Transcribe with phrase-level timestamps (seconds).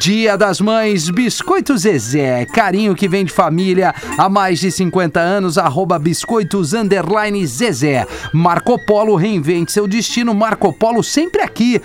[0.00, 5.56] Dia das Mães, Biscoito Zezé, carinho que vem de família há mais de 50 anos,
[5.56, 8.06] arroba biscoitos underline Zezé.
[8.32, 11.80] Marco Polo reinvente seu destino, Marco Polo sempre aqui,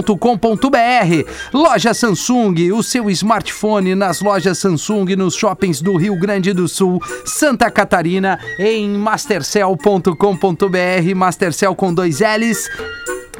[0.00, 1.30] marcopolo.com.br.
[1.52, 7.00] Loja Samsung, o seu smartphone nas lojas Samsung, nos shoppings do Rio Grande do Sul,
[7.24, 12.68] Santa Catarina, em mastercell.com.br, Mastercell com dois L's.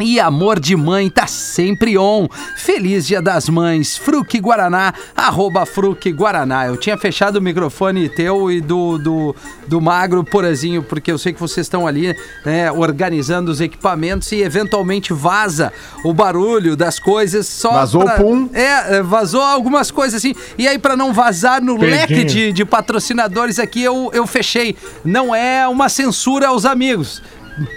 [0.01, 2.27] E amor de mãe tá sempre on.
[2.57, 3.97] Feliz Dia das Mães.
[3.97, 6.67] Fruque Guaraná, arroba Fruque Guaraná.
[6.67, 9.37] Eu tinha fechado o microfone teu e do, do,
[9.67, 12.17] do Magro Porazinho, porque eu sei que vocês estão ali
[12.47, 15.73] né, organizando os equipamentos e eventualmente vaza
[16.05, 17.73] o barulho das coisas só.
[17.73, 18.49] Vazou pra- pum.
[18.55, 20.35] É, é, vazou algumas coisas assim.
[20.57, 24.77] E aí, pra não vazar no leque de, de patrocinadores aqui, eu, eu fechei.
[25.05, 27.23] Não é uma censura aos amigos.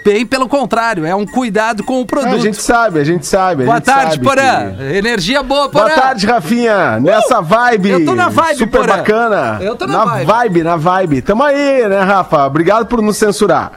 [0.04, 2.34] Bem pelo contrário, é um cuidado com o produto.
[2.34, 3.62] A gente sabe, a gente sabe.
[3.64, 4.72] a Boa gente tarde, sabe Porã.
[4.76, 5.84] que- Energia boa, Porã.
[5.86, 6.98] Boa tarde, Rafinha.
[7.00, 7.90] Nessa vibe.
[7.90, 8.96] Eu tô na vibe, Super Porã.
[8.96, 9.58] bacana.
[9.60, 10.24] Eu tô na vibe.
[10.26, 11.22] vibe, na vibe.
[11.22, 12.46] Tamo aí, né, Rafa?
[12.46, 13.72] Obrigado por nos censurar.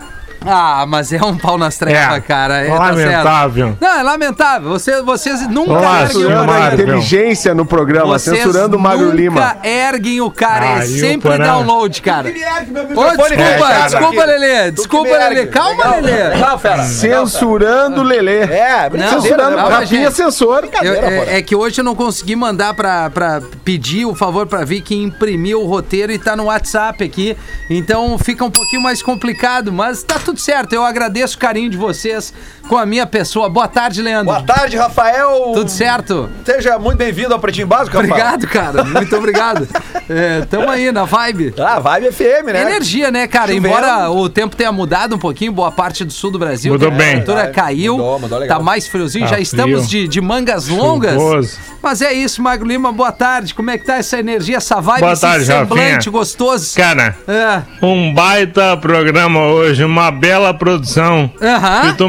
[0.45, 2.57] Ah, mas é um pau nas trevas, É, cara.
[2.61, 3.77] É, tá lamentável.
[3.81, 4.69] Não, é lamentável.
[4.69, 6.73] Você, vocês nunca Nossa, erguem o a cara.
[6.75, 9.57] inteligência no programa, Vocês censurando o Magro nunca Lima.
[9.63, 10.65] erguem o cara.
[10.65, 11.43] é Ah, o sempre Porã?
[11.45, 12.29] download, cara.
[12.29, 13.87] Ô, desculpa, É, cara.
[13.87, 14.71] desculpa, Lelê.
[14.71, 15.47] Desculpa, Lelê.
[15.47, 16.01] Calma, Legal.
[16.01, 16.27] Lelê.
[16.29, 16.83] Legal, fera.
[16.83, 18.41] Censurando o Lelê.
[18.43, 20.67] É, brincadeira, Censurando né, o Não, mas, Rafinha, gente, censor.
[20.81, 24.63] Eu- é, é que hoje eu não consegui mandar pra, pra pedir o favor pra
[24.63, 27.35] vir que imprimiu o roteiro e tá no WhatsApp aqui.
[27.69, 30.73] Então fica um pouquinho mais complicado, mas tá tudo certo.
[30.73, 32.33] Eu agradeço o carinho de vocês
[32.67, 33.49] com a minha pessoa.
[33.49, 34.25] Boa tarde, Leandro.
[34.25, 35.51] Boa tarde, Rafael.
[35.53, 36.29] Tudo certo?
[36.45, 38.11] Seja muito bem-vindo ao Pretinho Básico, Rafael.
[38.13, 38.83] Obrigado, cara.
[38.83, 39.67] Muito obrigado.
[40.09, 41.53] É, tamo aí na vibe.
[41.59, 42.61] Ah, Vibe FM, né?
[42.61, 43.53] Energia, né, cara?
[43.53, 46.71] Embora o tempo tenha mudado um pouquinho, boa parte do sul do Brasil.
[46.71, 47.17] Mudou a bem.
[47.19, 47.97] temperatura É, caiu.
[47.97, 48.57] mudou, mudou legal.
[48.57, 49.25] Tá mais friozinho.
[49.25, 49.43] Tá já frio.
[49.43, 51.11] estamos de, de mangas longas.
[51.11, 51.57] Chuvoso.
[51.83, 52.89] Mas é isso, Magro Lima.
[52.93, 53.53] Boa tarde.
[53.53, 56.11] Como é que tá essa energia, essa vibe, Boa esse tarde, semblante Rafinha.
[56.13, 56.77] gostoso?
[56.77, 57.61] Cara, É.
[57.85, 61.29] um baita programa hoje, uma bela produção.
[61.41, 61.81] Aham.
[61.91, 62.07] Que tu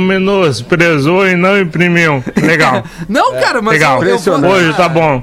[0.48, 2.22] menosprezou e não imprimiu.
[2.40, 2.82] Legal.
[3.08, 4.02] Não, cara, mas Legal.
[4.02, 5.22] eu, eu vou- Hoje tá bom.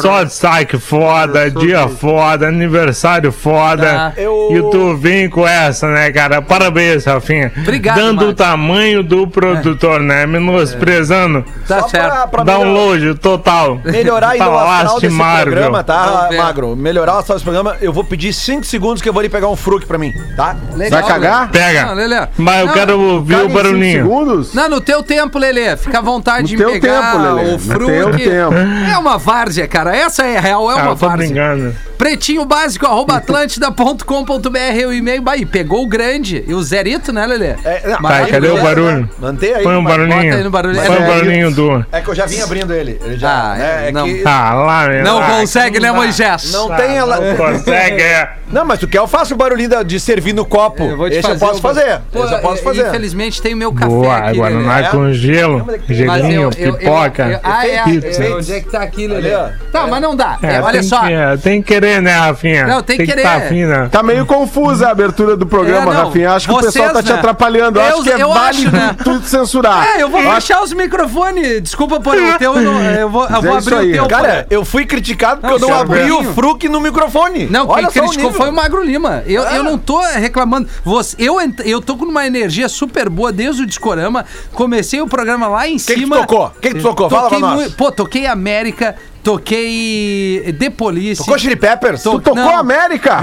[0.00, 3.82] Só destaque foda, dia foda, aniversário foda.
[3.86, 4.12] Tá.
[4.16, 6.40] Eu- E tu vem com essa, né, cara?
[6.42, 7.52] Parabéns, Rafinha.
[7.56, 8.32] Obrigado, Dando Marcos.
[8.32, 10.26] o tamanho do produtor, né?
[10.26, 11.44] Menosprezando.
[11.66, 12.06] Tá Só certo.
[12.12, 13.80] pra, pra melhor- Download total.
[13.84, 16.28] melhorar ainda tá o astral desse programa, tá.
[16.36, 16.76] Magro?
[16.76, 19.48] Melhorar o astral desse programa, eu vou pedir 5 segundos que eu vou ali pegar
[19.48, 20.56] um fruque pra mim, tá?
[20.74, 21.50] Legal, Vai cagar?
[21.50, 21.86] Pega.
[21.86, 22.26] Não, Lelê.
[22.36, 24.02] Mas eu Não, quero ouvir o barulhinho.
[24.02, 24.51] segundos?
[24.54, 25.76] Não, no teu tempo, Lelê.
[25.76, 27.48] Fica à vontade No de teu pegar tempo, Lelê.
[27.48, 27.90] o No fruque.
[27.90, 28.10] teu
[28.50, 28.54] tempo.
[28.92, 29.96] É uma várzea, cara.
[29.96, 31.26] Essa é real, é Ah, uma tô várzea.
[31.26, 31.74] brincando.
[31.96, 35.22] Pretinho básico, arroba atlântida.com.br, o e-mail.
[35.28, 36.44] Aí, pegou o grande.
[36.46, 37.54] E o zerito, né, Lelê?
[37.64, 39.08] É, não, Tá, cadê o barulho?
[39.18, 39.62] Mantém aí.
[39.62, 40.34] Põe um barulhinho.
[40.34, 40.76] aí no barulho.
[40.76, 41.86] Põe É, um barulhinho do.
[41.92, 42.98] É que eu já vim abrindo ele.
[43.04, 43.88] ele já, Ah, né?
[43.88, 44.04] É não.
[44.04, 45.04] que Ah, lá, meu.
[45.04, 45.92] Não Ah, consegue, né.
[45.92, 46.52] Moisés?
[46.52, 47.20] não tem ela.
[47.20, 48.32] Não consegue, é.
[48.52, 50.82] Não, mas tu quer, eu faço o barulhinho da- de servir no copo.
[50.82, 52.00] Eu vou te Esse eu fazer posso o- fazer.
[52.12, 52.88] Pô, Esse eu posso é, fazer.
[52.88, 54.88] Infelizmente tem o meu café Boa, aqui, Guaraná Lelê.
[54.88, 58.24] com gelo, gelinho, pipoca, eu- ah, é, pizza.
[58.24, 59.34] é, onde é que tá aqui, Lelê?
[59.34, 59.70] Ali, ó.
[59.72, 60.38] Tá, mas não dá.
[60.42, 61.00] É, É, olha tem só.
[61.00, 62.66] que- é, tem que querer né, Rafinha?
[62.66, 63.22] Não, tem que querer.
[63.22, 63.88] tá afim, né?
[63.90, 66.32] Tá meio confusa a abertura do programa, É, não, Rafinha.
[66.32, 67.18] Acho que o vocês, pessoal tá te né?
[67.18, 67.78] atrapalhando.
[67.80, 68.96] Eu- acho que é eu válido acho, né?
[69.02, 69.86] tu censurar.
[69.96, 71.62] É, eu vou baixar os microfones.
[71.62, 72.54] Desculpa por o teu.
[72.56, 73.90] Eu, não- eu vou, eu É vou isso abrir aí.
[73.90, 74.06] o teu.
[74.08, 77.46] Cara, eu fui criticado porque eu não abri o Fruc no microfone.
[77.50, 78.32] Não, quem o criticou nível.
[78.42, 79.22] Foi o Magro Lima.
[79.26, 80.68] Eu, eu não tô reclamando.
[80.84, 84.24] Você, eu, eu tô com uma energia super boa desde o Discorama.
[84.52, 86.16] Comecei o programa lá em que que tu cima.
[86.18, 86.46] tocou?
[86.46, 87.08] O que que tocou?
[87.10, 87.72] Fala pra nós.
[87.74, 91.18] Pô, toquei América, toquei The Police.
[91.22, 92.02] Tocou Chili Peppers?
[92.02, 92.64] To- Tu tocou não.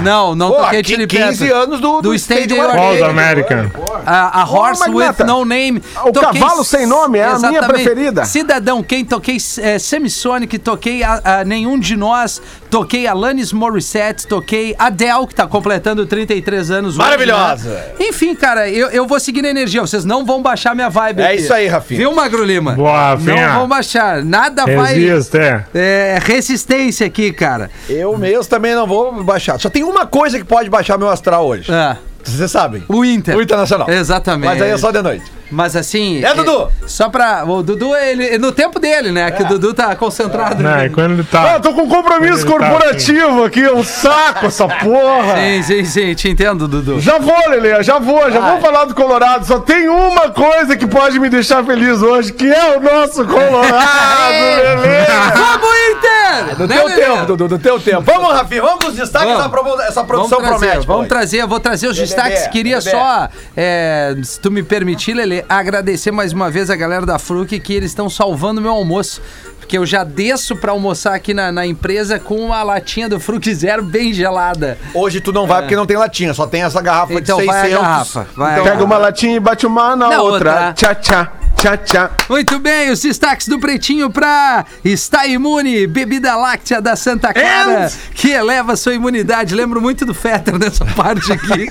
[0.00, 1.50] Não, não Pô, toquei Chili 15 Peppers.
[1.64, 2.14] anos do- do
[2.56, 3.00] Qual Again.
[3.00, 3.72] da América?
[4.06, 5.24] A, a Horse with.
[5.26, 5.82] No Name.
[6.04, 8.24] O Cavalo Sem Nome é a minha preferida.
[8.24, 14.74] Cidadão Quem, toquei é, Semisonic, toquei a, a Nenhum de Nós, toquei Alanis Morissette, toquei
[14.78, 17.68] Adele, que tá completando 33 anos hoje, Maravilhosa.
[17.70, 17.84] né?
[18.00, 19.80] Enfim, cara, eu, eu vou seguir na energia.
[19.80, 21.36] Vocês não vão baixar minha vibe É aqui.
[21.42, 21.98] isso aí, Rafinha.
[22.00, 22.72] Viu, Magro Lima?
[22.72, 23.48] Boa, Rafinha.
[23.48, 24.24] Não vão baixar.
[24.24, 24.94] Nada vai...
[24.98, 25.64] Resiste, é.
[25.90, 27.70] É, resistência aqui, cara.
[27.88, 29.58] Eu mesmo também não vou baixar.
[29.58, 31.72] Só tem uma coisa que pode baixar meu astral hoje.
[31.72, 32.84] Ah, Vocês sabem.
[32.88, 33.36] o Inter.
[33.36, 33.90] O Internacional.
[33.90, 34.46] Exatamente.
[34.46, 35.24] Mas aí é só de noite.
[35.50, 36.24] Mas assim.
[36.24, 36.70] É, Dudu?
[36.86, 37.44] Só pra.
[37.44, 38.38] O Dudu, ele.
[38.38, 39.30] No tempo dele, né?
[39.30, 40.62] Que o Dudu tá concentrado.
[40.62, 41.52] Não, e quando ele Ah, tá.
[41.54, 45.36] eu tô com compromisso tá corporativo aqui, é um saco essa porra.
[45.36, 47.00] Sim, sim, sim, te entendo, Dudu.
[47.00, 49.44] Já vou, Lelê, já vou, já vou falar do Colorado.
[49.46, 54.32] Só tem uma coisa que pode me deixar feliz hoje, que é o nosso Colorado,
[54.56, 55.04] Lelê.
[55.34, 56.19] Vamos, Inter!
[56.56, 57.02] Do Né, teu Lelê?
[57.04, 58.02] tempo, Dudu, do teu tempo.
[58.02, 59.80] Vamos, Rafinha, vamos com os destaques Vamos.
[59.80, 60.86] essa Vamos produção trazer, promete.
[60.86, 61.08] vamos pô.
[61.08, 62.46] trazer, eu vou trazer os BBB, destaques.
[62.48, 62.90] Queria BBB.
[62.96, 67.58] só, é, se tu me permitir, Lelê, agradecer mais uma vez a galera da Fruc
[67.60, 69.20] que eles estão salvando meu almoço.
[69.58, 73.44] Porque eu já desço pra almoçar aqui na, na empresa com uma latinha do Fruc
[73.54, 74.76] Zero bem gelada.
[74.92, 77.58] Hoje tu não vai porque não tem latinha, só tem essa garrafa Então de vai
[77.58, 77.82] a 600.
[77.82, 80.50] garrafa, vai a Então, Pega uma latinha e bate uma na, Na outra.
[80.50, 80.72] outra.
[80.72, 82.10] Tchá, tchá, tchá, tchá.
[82.28, 87.90] Muito bem, os destaques do Pretinho pra Está Imune, bebida láctea da Santa Clara, And-
[88.14, 89.54] que eleva sua imunidade.
[89.54, 91.68] Lembro muito do Fetter nessa parte aqui.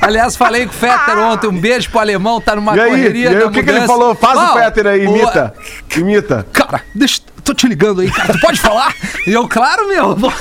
[0.00, 3.32] Aliás, falei com o Fetter ontem, um beijo pro alemão, tá numa E aí, correria
[3.32, 4.14] e aí o que, que ele falou?
[4.14, 5.54] Faz Ó, o Peter aí, o- imita.
[5.96, 6.46] Imita.
[6.52, 8.94] Cara, deixa, tô te ligando aí, cara, tu pode falar?
[9.26, 10.16] E eu, claro, meu.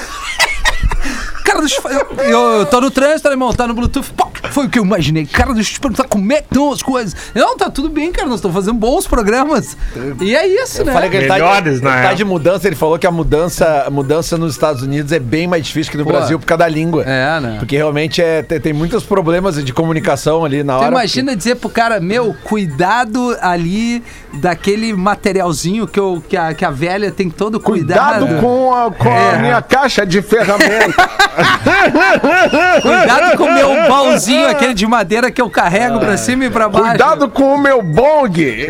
[1.43, 4.11] Cara, deixa eu, eu, eu tô no trânsito, alemão, tá no Bluetooth.
[4.15, 5.25] Pô, foi o que eu imaginei.
[5.25, 7.15] Cara, deixa eu te perguntar como é que estão as coisas.
[7.33, 9.75] Não, tá tudo bem, cara, nós estamos fazendo bons programas.
[10.21, 10.93] E é isso, né?
[10.93, 13.11] Falei que ele tá, de, Melhores, ele na tá de mudança, ele falou que a
[13.11, 16.11] mudança, a mudança nos Estados Unidos é bem mais difícil que no Pô.
[16.11, 17.03] Brasil por causa da língua.
[17.05, 17.55] É, né?
[17.59, 20.87] Porque realmente é, tem, tem muitos problemas de comunicação ali na Tu hora.
[20.91, 24.03] imagina dizer pro cara, meu, cuidado ali
[24.33, 28.25] daquele materialzinho que, eu, que, a, que a velha tem todo cuidado.
[28.25, 29.37] Cuidado com a, com a É.
[29.39, 30.93] minha caixa de ferramenta.
[32.81, 36.69] Cuidado com o meu baúzinho, aquele de madeira que eu carrego pra cima e pra
[36.69, 36.89] baixo.
[36.89, 38.67] Cuidado com o meu bong.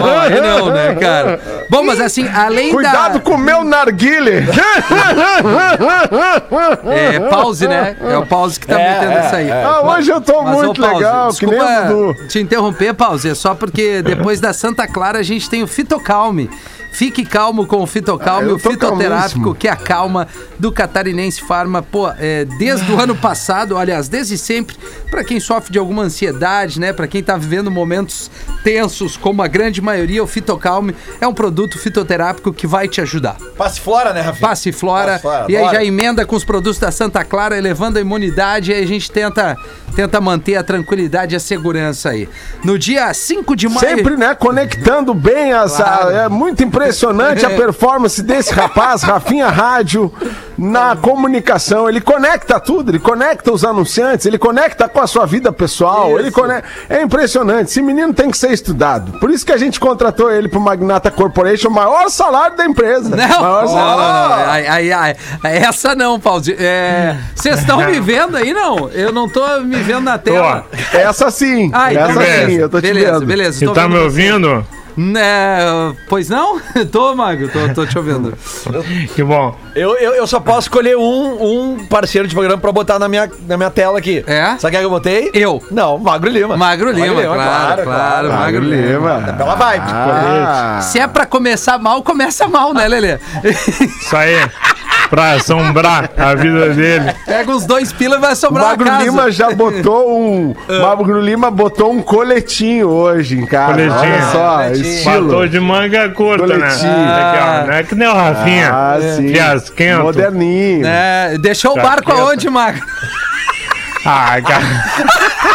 [0.00, 1.40] Bom, aí não, né, cara?
[1.70, 3.20] Bom, mas assim, além Cuidado da...
[3.20, 4.44] com o meu narguile.
[6.84, 7.96] É, pause, né?
[8.00, 9.50] É o pause que tá É, metendo é, isso aí.
[9.50, 11.58] Ah, hoje eu tô Mas, ô, muito Pause, legal, que nem.
[11.58, 15.66] Desculpa te interromper, Pause, é só porque depois da Santa Clara a gente tem o
[15.66, 16.50] Fitocalme.
[16.92, 19.54] Fique calmo com o Fitocalme, Ah, eu o fitoterápico calmíssimo.
[19.54, 20.26] que acalma
[20.58, 21.82] do Catarinense Farma.
[21.82, 24.76] Pô, é, desde o ano passado, aliás, desde sempre,
[25.10, 26.92] pra quem sofre de alguma ansiedade, né?
[26.92, 28.30] Pra quem tá vivendo momentos
[28.64, 33.36] tensos, como a grande maioria, o Fitocalme é um produto fitoterápico que vai te ajudar.
[33.56, 34.48] Passe fora, né, Rafinha?
[34.48, 35.12] Passe Flora.
[35.12, 35.76] Passiflora, e aí bora.
[35.76, 38.70] já emenda com os produtos da Santa Clara, elevando a imunidade.
[38.70, 39.56] E aí a gente tenta,
[39.94, 42.28] tenta manter a tranquilidade e a segurança aí.
[42.64, 43.80] No dia 5 de maio.
[43.80, 45.82] Sempre, né, conectando bem essa.
[45.84, 46.10] Claro.
[46.10, 50.12] É muito impressionante a performance desse rapaz, Rafinha Rádio,
[50.56, 51.88] na comunicação.
[51.88, 56.18] Ele conecta tudo, ele conecta os anunciantes, ele conecta com a sua vida pessoal.
[56.18, 56.68] Ele conecta...
[56.88, 57.70] É impressionante.
[57.70, 59.18] Esse menino tem que ser estudado.
[59.18, 63.14] Por isso que a gente contratou ele pro Magnata Corporation, o maior salário da empresa.
[63.14, 64.44] Não, maior não, não, salário.
[64.44, 64.52] não.
[64.52, 65.16] Ai, ai, ai.
[65.44, 66.42] Essa não, Paulo.
[66.58, 68.88] É, Vocês estão me vendo aí, não?
[68.90, 70.66] Eu não tô me vendo na tela.
[70.92, 71.66] Essa sim.
[71.66, 72.46] Então essa beleza.
[72.46, 73.26] sim, eu tô te beleza, vendo.
[73.26, 73.58] beleza.
[73.58, 74.64] Você tô tá me você.
[75.16, 76.60] É, pois não?
[76.90, 78.36] tô, Mago, tô, tô te ouvindo.
[79.14, 79.56] Que bom.
[79.74, 83.30] Eu, eu, eu só posso escolher um, um parceiro de programa pra botar na minha,
[83.46, 84.24] na minha tela aqui.
[84.26, 84.56] É?
[84.58, 85.30] Sabe quem é que eu botei?
[85.32, 85.62] Eu.
[85.70, 86.56] Não, Magro Lima.
[86.56, 89.34] Magro Lima, claro, claro, Magro Lima.
[89.36, 89.84] Pela vibe.
[89.86, 93.18] Ah, Se é pra começar mal, começa mal, né, Lelê?
[93.44, 94.34] Isso aí.
[95.10, 97.14] Pra assombrar a vida dele.
[97.24, 99.04] Pega uns dois pila e vai o sobrar Magro uma casa.
[99.04, 100.54] Lima já botou um.
[100.68, 100.82] Ah.
[100.82, 103.72] Magro Lima botou um coletinho hoje em casa.
[103.72, 103.98] Coletinho.
[104.00, 104.86] Olha só, Coletinho.
[104.94, 105.24] estilo.
[105.28, 106.92] Batou de manga curta, Coletinho.
[106.92, 107.22] né?
[107.22, 107.66] Aqui, ó.
[107.66, 108.70] Não é que nem o Rafinha.
[108.72, 109.28] Ah, sim.
[109.28, 110.02] Fiasquento.
[110.02, 110.86] Moderninho.
[110.86, 112.82] É, deixou o barco aonde, Magro?
[114.04, 114.64] Ah, cara.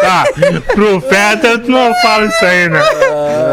[0.00, 0.24] Tá,
[0.74, 2.80] pro Fetter tu não fala isso aí, né?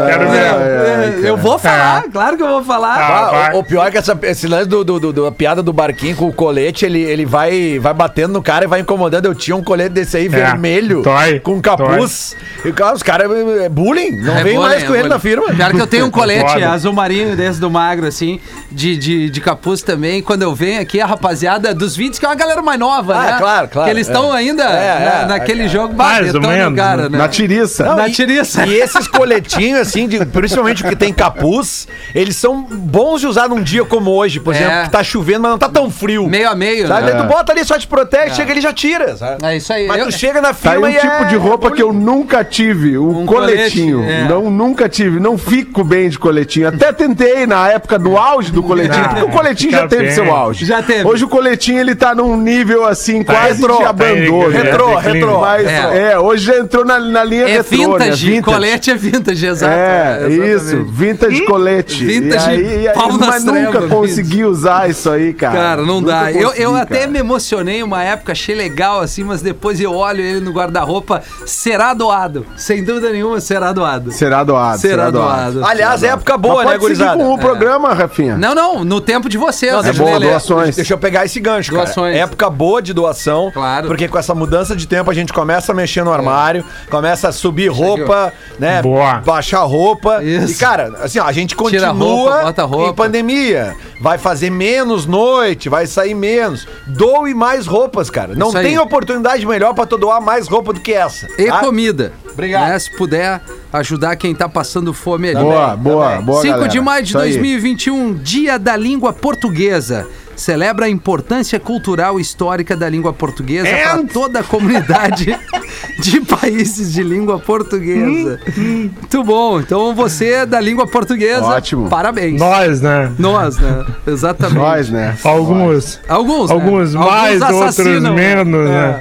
[0.08, 0.42] Quero ver.
[0.42, 2.96] É, eu vou falar, claro que eu vou falar.
[2.96, 5.62] Ah, Ah, o, o pior é que essa- esse lance do, do, do- da piada
[5.62, 9.26] do barquinho com o colete, ele, ele vai, vai batendo no cara e vai incomodando.
[9.26, 12.36] Eu tinha um colete desse aí, vermelho, dói, com capuz.
[12.64, 13.30] E cara, os caras,
[13.62, 14.10] é bullying.
[14.22, 15.08] Não É vem bullying, mais com é ele bullying.
[15.08, 15.46] na firma.
[15.54, 18.40] Pior que eu tenho um colete azul marinho desse do magro, assim,
[18.70, 20.22] de, de, de capuz também.
[20.22, 23.22] Quando eu venho aqui, a rapaziada dos vídeos, que é uma galera mais nova, Ah,
[23.32, 23.36] né?
[23.38, 24.38] claro, claro, eles estão é.
[24.38, 25.68] ainda É, na- é, naquele é.
[25.68, 27.18] jogo Mais ou baretão no menos, cara, né?
[27.18, 27.84] Na tiriça.
[27.84, 28.66] Não, Na e- tiriça.
[28.66, 33.48] E esses coletinhos, assim, de- principalmente o que tem capuz, eles são bons de usar
[33.48, 34.58] num dia como hoje, por É.
[34.58, 36.26] exemplo, que tá chovendo, mas não tá tão frio.
[36.28, 37.12] Meio a meio, Sabe?
[37.12, 37.20] né?
[37.22, 39.44] Tu bota ali, só te protege, chega ali e já tira, sabe?
[39.44, 39.86] É isso aí.
[39.86, 42.44] Mas Eu- tu chega na Tá aí firma um tipo de roupa que eu nunca
[42.44, 43.98] tive, o Um coletinho.
[43.98, 44.28] colete, é.
[44.28, 46.68] Não, nunca tive, não fico bem de coletinho.
[46.68, 50.12] Até tentei na época do auge do coletinho, porque o coletinho já teve bem.
[50.12, 50.64] seu auge.
[50.64, 51.04] Já teve.
[51.06, 54.46] Hoje o coletinho ele tá num nível assim, quase retrô, de tá abandono.
[54.46, 55.12] aí, Retrô, É, declínio.
[55.20, 55.40] retrô.
[55.40, 56.12] Mas, É.
[56.12, 56.18] é.
[56.18, 58.04] hoje já entrou na, na linha É retrô, né?
[58.10, 59.72] vintage, colete é vintage, exato.
[59.72, 60.54] É, exatamente.
[60.56, 62.04] isso, vintage colete.
[62.04, 65.54] Vintage e aí, e aí, pau nas mas nunca trevas, consegui usar isso aí, cara.
[65.58, 66.32] Cara, não Nunca dá.
[66.32, 70.20] Eu, eu consegui, até me emocionei uma época, achei legal assim, mas depois eu olho
[70.20, 72.46] ele no guarda-roupa, será doado.
[72.56, 74.10] Sem dúvida nenhuma, será doado.
[74.12, 74.78] Será doado.
[74.80, 75.64] Será doado.
[75.64, 77.16] Aliás, é época Mas boa, né, pode seguir gurizada?
[77.22, 78.36] com o programa, Rafinha.
[78.36, 79.72] Não, não, no tempo de vocês.
[79.72, 80.76] Não, É deixa boa, eu doações.
[80.76, 81.84] Deixa eu pegar esse gancho, cara.
[81.84, 82.16] Doações.
[82.16, 83.50] Época boa de doação.
[83.52, 83.71] Claro.
[83.86, 87.32] Porque com essa mudança de tempo a gente começa a mexer no armário, começa a
[87.32, 88.82] subir roupa, né?
[88.82, 89.14] Boa.
[89.24, 90.22] Baixar roupa.
[90.22, 90.52] Isso.
[90.52, 92.90] E, cara, assim, ó, a gente continua roupa, bota roupa.
[92.90, 93.76] em pandemia.
[94.00, 96.66] Vai fazer menos noite, vai sair menos.
[96.86, 98.34] Doe mais roupas, cara.
[98.34, 98.66] Não Isso aí.
[98.66, 101.28] tem oportunidade melhor pra tu doar mais roupa do que essa.
[101.38, 101.60] E tá?
[101.60, 102.12] comida.
[102.32, 102.68] Obrigado.
[102.68, 103.40] Né, se puder
[103.72, 105.38] ajudar quem tá passando fome ali.
[105.38, 106.40] Boa, boa, boa.
[106.42, 106.68] 5 galera.
[106.68, 107.30] de maio de Isso aí.
[107.30, 110.06] 2021, Dia da Língua Portuguesa.
[110.42, 115.38] Celebra a importância cultural e histórica da língua portuguesa para And- toda a comunidade
[116.02, 118.40] de países de língua portuguesa.
[118.56, 119.60] Muito bom.
[119.60, 121.44] Então você é da língua portuguesa.
[121.46, 121.88] Ótimo.
[121.88, 122.40] Parabéns.
[122.40, 123.12] Nós, né?
[123.20, 123.84] Nós, né?
[124.04, 124.58] Exatamente.
[124.58, 125.16] Nós, né?
[125.22, 126.00] Alguns.
[126.08, 126.56] Alguns, né?
[126.56, 129.00] Alguns mais, outros assassinam, menos, né?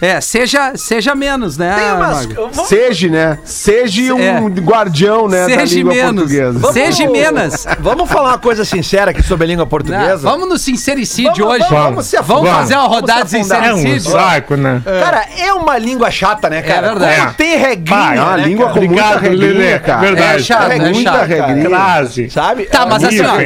[0.00, 1.74] É, seja, seja menos, né?
[1.78, 2.26] Tem umas.
[2.26, 3.38] Vamos- Seja, né?
[3.44, 4.40] Seja um É.
[4.60, 6.14] guardião, né, da Seja língua menos.
[6.22, 6.58] portuguesa.
[6.58, 7.66] Vamos- Seja menos.
[7.80, 10.16] Vamos falar uma coisa sincera aqui sobre a língua Não, portuguesa?
[10.18, 11.68] vamos no sincericídio Vamos- hoje.
[11.68, 12.54] vamos- vamos se Vamos afundar.
[12.60, 13.64] fazer uma Vamos rodada de afundar.
[13.64, 14.12] É um sincericídio.
[14.12, 14.82] saco, né?
[14.84, 16.86] Cara, é uma língua chata, né, cara?
[16.86, 17.20] É verdade.
[17.20, 18.78] Como tem regrinha, É uma né, língua cara?
[18.80, 19.78] com muita Obrigado, regrinha, Lelê.
[19.78, 20.00] cara.
[20.00, 20.40] Verdade.
[20.40, 21.26] É chato, é muita chato.
[21.26, 22.30] regrinha.
[22.30, 22.64] Sabe?
[22.64, 23.36] Tá, mas assim, ó,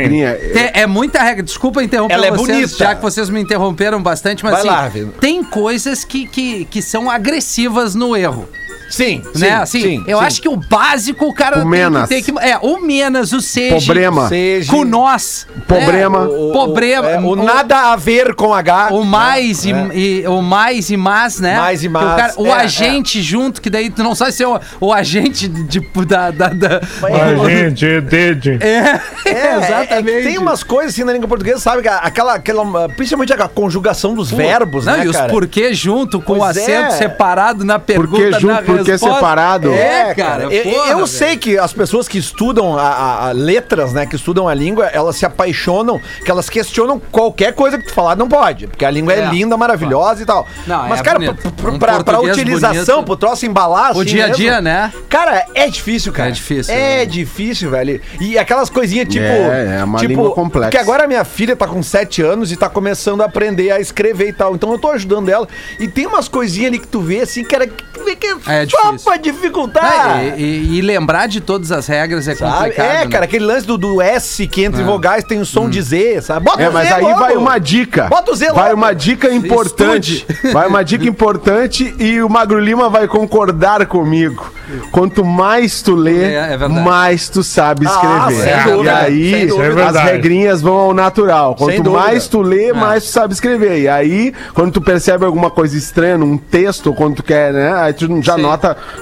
[0.75, 1.43] é muita regra.
[1.43, 2.77] Desculpa interromper Ela é vocês, bonita.
[2.85, 6.27] já que vocês me interromperam bastante, mas Vai assim, tem coisas que,
[6.71, 8.49] que, são agressivas no erro.
[8.95, 9.49] Sim, né?
[9.49, 10.25] sim, Assim, sim, eu sim.
[10.25, 12.09] acho que o básico o cara O menos.
[12.09, 12.49] tem que, tem que.
[12.49, 13.77] É, o menos, o seja.
[13.87, 14.29] Problema.
[14.29, 15.47] Seja- Com nós.
[15.67, 16.21] Problema.
[16.21, 16.27] né?
[16.27, 17.11] O- o- Problema.
[17.11, 18.89] é, o nada a ver com H.
[18.93, 19.91] O mais, né?
[19.95, 21.57] e, e- o mais e mais, né?
[21.59, 24.33] Mais e Que mais, O, cara- o é, agente junto, que daí tu não sabe
[24.33, 26.31] se é o, o agente de, tipo, da.
[26.31, 28.59] da, da- A gente, Dede.
[28.65, 30.11] É, É, exatamente.
[30.17, 31.83] é que tem umas coisas assim na língua portuguesa, sabe?
[31.83, 36.35] que Aquela, aquela, principalmente a conjugação dos verbos, Não, né, e os porquê junto, com
[36.35, 36.91] o Pois acento é.
[36.91, 39.15] separado na pergunta, Porquê junto, na resposta.
[39.17, 39.73] separado.
[39.73, 40.45] É, cara.
[40.45, 41.07] Eu, porra, eu velho.
[41.07, 44.87] sei que as pessoas que estudam a, a- a letras, né, que estudam a língua,
[44.87, 48.91] elas se apaixonam, que elas questionam qualquer coisa que tu falar, não pode, porque a
[48.91, 49.27] língua é, É.
[49.31, 50.47] linda, maravilhosa e tal.
[50.67, 51.53] Não, Mas, é cara, bonito.
[51.53, 53.07] pra, pra- Um pra- utilização, bonito.
[53.07, 54.93] pro troço embalar, O assim dia a mesmo, dia, né?
[55.09, 56.29] Cara, é difícil, cara.
[56.29, 57.07] É difícil, É né?
[57.07, 58.01] difícil, velho.
[58.21, 59.25] E aquelas coisinhas tipo.
[59.25, 60.71] É, é uma tipo, língua complexa.
[60.71, 63.81] Que agora a minha filha tá com 7 anos e tá começando a aprender a
[63.81, 64.55] escrever e tal.
[64.55, 65.47] Então eu tô ajudando ela.
[65.79, 68.63] E tem umas coisinhas ali que tu vê assim, cara, que tu vê que é,
[68.63, 69.05] É só difícil.
[69.11, 70.19] pra dificultar.
[70.21, 72.53] É, e, e- lembrar de todas as regras é Sabe?
[72.57, 72.87] complicado.
[72.87, 73.07] É, né?
[73.09, 74.85] cara, aquele lance do, do S que entre É.
[74.85, 76.45] vogais tem o som de Z, sabe?
[76.47, 77.19] Bota É, o mas Z aí logo.
[77.19, 78.05] vai uma dica.
[78.09, 78.77] Bota o Z Vai logo.
[78.77, 80.27] uma dica importante.
[80.53, 84.53] Vai uma dica importante e o Magro Lima vai concordar comigo.
[84.91, 88.55] Quanto mais tu lê, É, é mais tu sabe Ah, escrever.
[88.65, 89.35] sem dúvida, e aí.
[89.35, 89.99] É as verdade.
[90.11, 91.55] regrinhas vão ao natural.
[91.55, 93.81] Quanto mais tu lê, mais tu sabe escrever.
[93.81, 97.73] E aí, quando tu percebe alguma coisa estranha num texto, ou quando tu quer, né?
[97.75, 98.43] Aí tu já Sim.
[98.43, 98.54] nota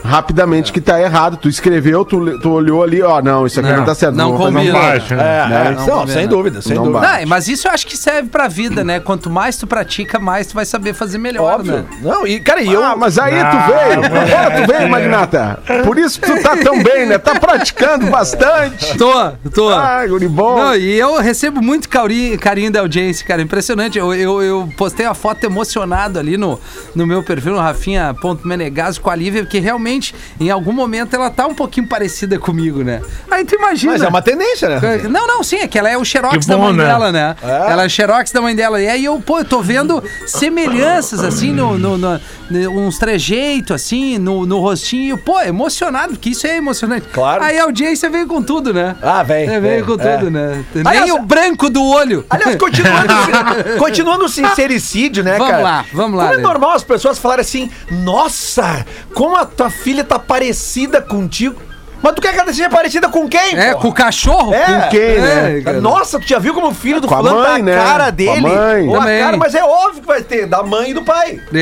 [0.05, 1.37] rapidamente que tá errado.
[1.37, 4.15] Tu escreveu, tu, tu olhou ali, ó, não, isso aqui não, Não, tá certo.
[4.15, 4.79] não vou fazer combina.
[4.79, 5.23] um- Baixa, né?
[5.23, 5.61] É, Né?
[5.67, 6.19] é, Não não, combina.
[6.19, 7.07] sem dúvida, sem Não dúvida.
[7.21, 9.01] Não, mas isso eu acho que serve pra vida, né?
[9.01, 11.73] Quanto mais tu pratica, mais tu vai saber fazer melhor, Óbvio.
[11.79, 11.85] né?
[12.03, 12.83] Não, e, cara, e eu.
[12.83, 14.05] Ah, mas aí Ah, tu veio.
[14.05, 15.59] Agora tu veio, Magnata.
[15.85, 17.19] Por isso que tu tá tão bem, né?
[17.19, 18.97] Tá praticando bastante.
[18.99, 19.69] Tô, tô.
[19.71, 20.57] Ah, guri bom.
[20.59, 23.41] Não, e eu recebo muito carinho, carinho da audiência, cara.
[23.43, 23.99] Impressionante.
[23.99, 26.59] Eu, eu, eu postei a foto emocionado ali no,
[26.95, 31.31] no meu perfil, no Rafinha.menegaso, com a Lívia que, que realmente, em algum momento, ela
[31.31, 33.01] tá um pouquinho parecida comigo, né?
[33.31, 33.93] Aí tu imagina.
[33.93, 34.81] Mas é uma tendência, né?
[35.09, 36.85] Não, não, sim, é que ela é o xerox Que da bom, mãe né?
[36.87, 37.37] dela, né?
[37.43, 37.73] É.
[37.73, 38.81] Ela é o xerox da mãe dela.
[38.81, 42.21] E aí eu, pô, eu tô vendo semelhanças, assim, no, no, no-
[42.51, 45.17] no- uns trejeitos, assim, no, no rostinho.
[45.19, 47.07] Pô, emocionado, porque isso é emocionante.
[47.13, 47.43] Claro.
[47.43, 48.97] Aí a audiência veio com tudo, né?
[49.03, 50.17] Ah, vem, É, veio com é.
[50.17, 50.65] tudo, né?
[50.75, 52.25] Nem Aliás, o branco do olho.
[52.29, 53.13] Aliás, continuando,
[53.79, 55.63] continuando o sincericídio, né, Vamos cara?
[55.63, 56.43] lá, vamos lá, Como é Lelê.
[56.49, 58.85] normal as pessoas falarem assim, nossa,
[59.15, 61.61] como a tua filha tá parecida contigo.
[62.03, 63.57] Mas tu quer que ela seja parecida com quem?
[63.57, 63.81] É, pô?
[63.81, 64.53] com o cachorro?
[64.53, 64.65] É.
[64.65, 65.61] Com quem, né?
[65.65, 65.81] cara.
[65.81, 67.77] Nossa, tu já viu como o filho do Com a fulano tá mãe, a né?
[67.77, 68.41] cara Com a dele?
[68.41, 68.89] mãe.
[68.89, 71.41] Ou a cara, mas é óbvio que vai ter, da mãe e do pai.
[71.55, 71.59] É,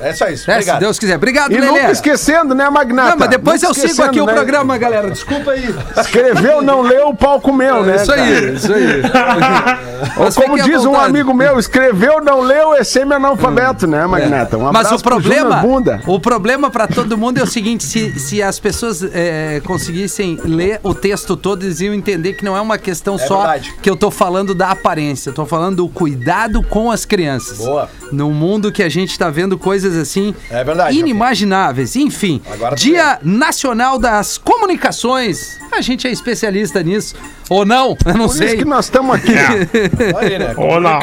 [0.00, 0.50] É, é só isso.
[0.50, 0.72] É, se.
[0.78, 1.16] Deus quiser.
[1.16, 1.66] Obrigado, E Lelê.
[1.66, 3.10] nunca esquecendo, né, Magnata?
[3.10, 4.32] Não, mas depois Nunca eu sigo aqui o né?
[4.32, 5.10] programa, galera.
[5.10, 5.74] Desculpa aí.
[5.96, 7.96] Escreveu, não leu, o pau comeu, né?
[7.96, 8.22] isso cara?
[8.22, 9.02] aí, isso aí.
[10.16, 14.56] Ou como diz um amigo meu, escreveu, não leu, é semi-analfabeto, né, Magnata?
[14.58, 15.62] Um Mas o pro problema,
[16.06, 19.02] o problema para todo mundo é o seguinte: se, se as pessoas
[19.34, 23.38] é, conseguissem ler o texto todo, eles iam entender que não é uma questão só
[23.38, 23.74] verdade.
[23.82, 27.58] que eu tô falando da aparência, eu tô falando do cuidado com as crianças.
[27.58, 27.90] Boa.
[28.14, 31.96] Num mundo que a gente tá vendo coisas assim É verdade, inimagináveis.
[31.96, 35.58] Enfim, Agora Dia Nacional das Comunicações.
[35.72, 37.14] A gente é especialista nisso.
[37.50, 38.56] Ou não, eu não Por isso sei.
[38.56, 39.32] que nós estamos aqui.
[40.14, 40.54] Olha aí, né?
[40.56, 41.00] Ou não.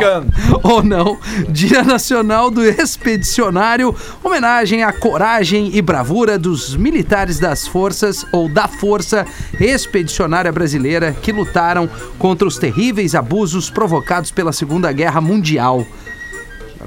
[0.63, 1.17] Ou não,
[1.49, 8.67] Dia Nacional do Expedicionário, homenagem à coragem e bravura dos militares das forças ou da
[8.67, 9.25] Força
[9.59, 15.85] Expedicionária Brasileira que lutaram contra os terríveis abusos provocados pela Segunda Guerra Mundial.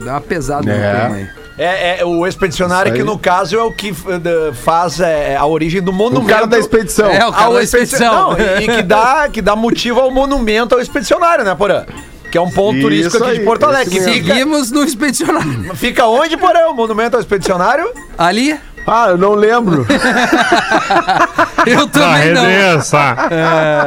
[0.00, 0.74] Dá uma pesada É.
[0.74, 1.44] no tema aí.
[1.56, 5.80] É, é o expedicionário que, no caso, é o que da- faz é, a origem
[5.80, 6.26] do O monumento.
[6.28, 7.06] cara da expedição.
[7.08, 8.30] É, o cara ao da expedição.
[8.32, 11.84] Não, e, e que, dá, que dá motivo ao monumento ao expedicionário, né, Porã?
[12.28, 14.00] Que é um ponto Isso turístico aqui aí, de Porto Alegre.
[14.00, 15.76] Seguimos no expedicionário.
[15.76, 16.66] fica onde, Porã?
[16.70, 17.88] O monumento ao expedicionário?
[18.18, 19.86] Ali, Ah, eu não lembro.
[21.66, 22.42] eu Na também não.
[22.44, 23.16] redença.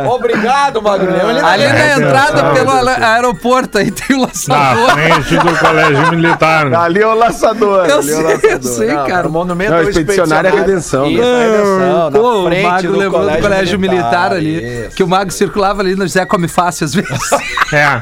[0.10, 0.82] Obrigado.
[1.30, 4.26] Ele Ali é- na É, entrada é, pelo é, aer- aeroporto, aí tem o Na
[4.28, 4.92] laçador.
[4.92, 6.74] frente do colégio militar.
[6.74, 7.86] Ali é o laçador.
[7.86, 8.50] Eu ali é o sei, laçador.
[8.52, 9.28] eu sei, Não, cara.
[9.28, 11.10] o monumento Não, ao expedicionário é redenção, né?
[11.12, 12.10] Isso, é redenção.
[12.12, 13.12] Na Pô, o frente Mago do
[13.42, 14.86] colégio militar, ali.
[14.86, 14.96] isso.
[14.96, 17.30] Que o Mago circulava ali no José Come Fácil às vezes.
[17.72, 18.02] É.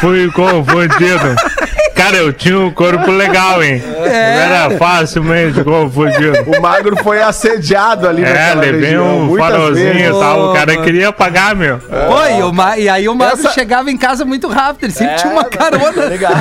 [0.00, 1.34] Fui confundido.
[2.04, 3.82] Cara, eu tinha um corpo legal, hein?
[3.86, 6.34] Não era facilmente confundido.
[6.56, 10.50] O magro foi assediado ali É, naquela levei região, um muitas farolzinho e tal.
[10.50, 11.78] O cara queria pagar, meu.
[12.38, 15.14] E, o Ma- e aí o Mago Essa- chegava em casa muito rápido, ele sempre
[15.14, 16.34] É, tinha uma tá carona Ligado.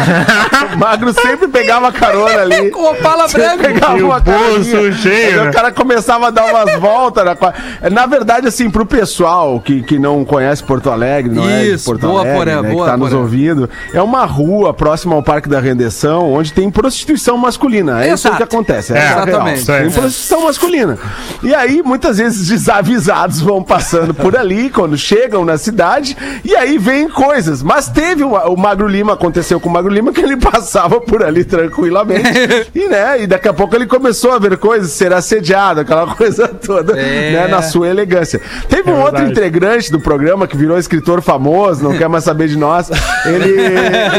[0.74, 2.70] O magro sempre pegava carona ali.
[2.70, 3.58] com o pala branca.
[3.64, 5.50] Pegava E o uma bolso cheio, aí né?
[5.50, 7.24] O cara começava a dar umas voltas.
[7.24, 11.72] Na, na verdade, assim, pro pessoal que, que não conhece Porto Alegre, não é de
[11.74, 13.22] Isso, Porto boa, Alegre, Porã, né, boa, que tá nos Porã.
[13.22, 18.04] ouvindo, é uma rua próxima ao Parque da Rendição, onde tem prostituição masculina.
[18.04, 18.38] É isso Exato.
[18.38, 18.94] que acontece.
[18.94, 19.28] É, essa a real.
[19.28, 19.66] exatamente.
[19.66, 19.80] Tem É.
[19.90, 20.98] prostituição masculina.
[21.44, 26.78] E aí, muitas vezes, desavisados vão passando por ali, quando chegam na cidade, e aí
[26.78, 27.62] vem coisas.
[27.62, 31.24] Mas teve o, o Magro Lima, aconteceu com o Magro Lima, que ele passava por
[31.24, 32.32] ali tranquilamente.
[32.74, 36.48] e, né, e daqui a pouco ele começou a ver coisas, ser assediado, aquela coisa
[36.48, 37.32] toda, É.
[37.32, 38.42] né, na sua elegância.
[38.68, 39.32] Teve um É outro verdade.
[39.40, 42.90] integrante do programa que virou escritor famoso, não quer mais saber de nós.
[43.26, 43.54] Ele,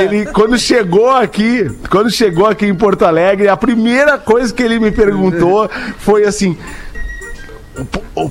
[0.01, 4.79] ele, quando chegou aqui, quando chegou aqui em Porto Alegre, a primeira coisa que ele
[4.79, 6.57] me perguntou foi assim.
[8.15, 8.31] Ô,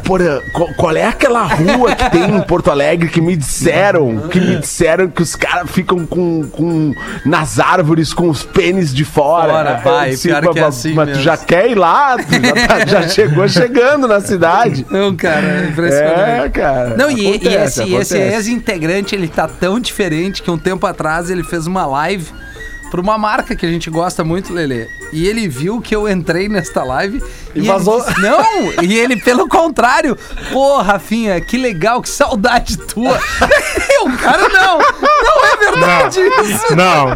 [0.77, 5.09] qual, é aquela rua que tem em Porto Alegre que me disseram, que me disseram
[5.09, 6.93] que os caras ficam com, com
[7.25, 9.79] nas árvores com os pênis de fora?
[9.81, 12.15] Fora, disse, pior que é "Mas- assim Mas tu mesmo." já quer ir lá?
[12.15, 14.85] Tu já, tá- já chegou chegando na cidade.
[14.89, 16.45] Não, cara, é impressionante.
[16.45, 16.95] É, cara.
[16.95, 18.35] Não, e, Acontece, esse, e esse acontece.
[18.35, 22.31] ex-integrante, ele tá tão diferente que um tempo atrás ele fez uma live
[22.93, 24.87] pra uma marca que a gente gosta muito, Lelê.
[25.11, 27.23] E ele viu que eu entrei nesta live
[27.55, 27.99] E ele vazou.
[28.05, 28.43] disse, não,
[28.83, 30.15] e ele, pelo contrário,
[30.51, 33.17] pô, Rafinha, que legal, que saudade tua.
[34.05, 36.19] o cara, não, não é verdade
[36.51, 36.75] isso.
[36.75, 37.09] Não.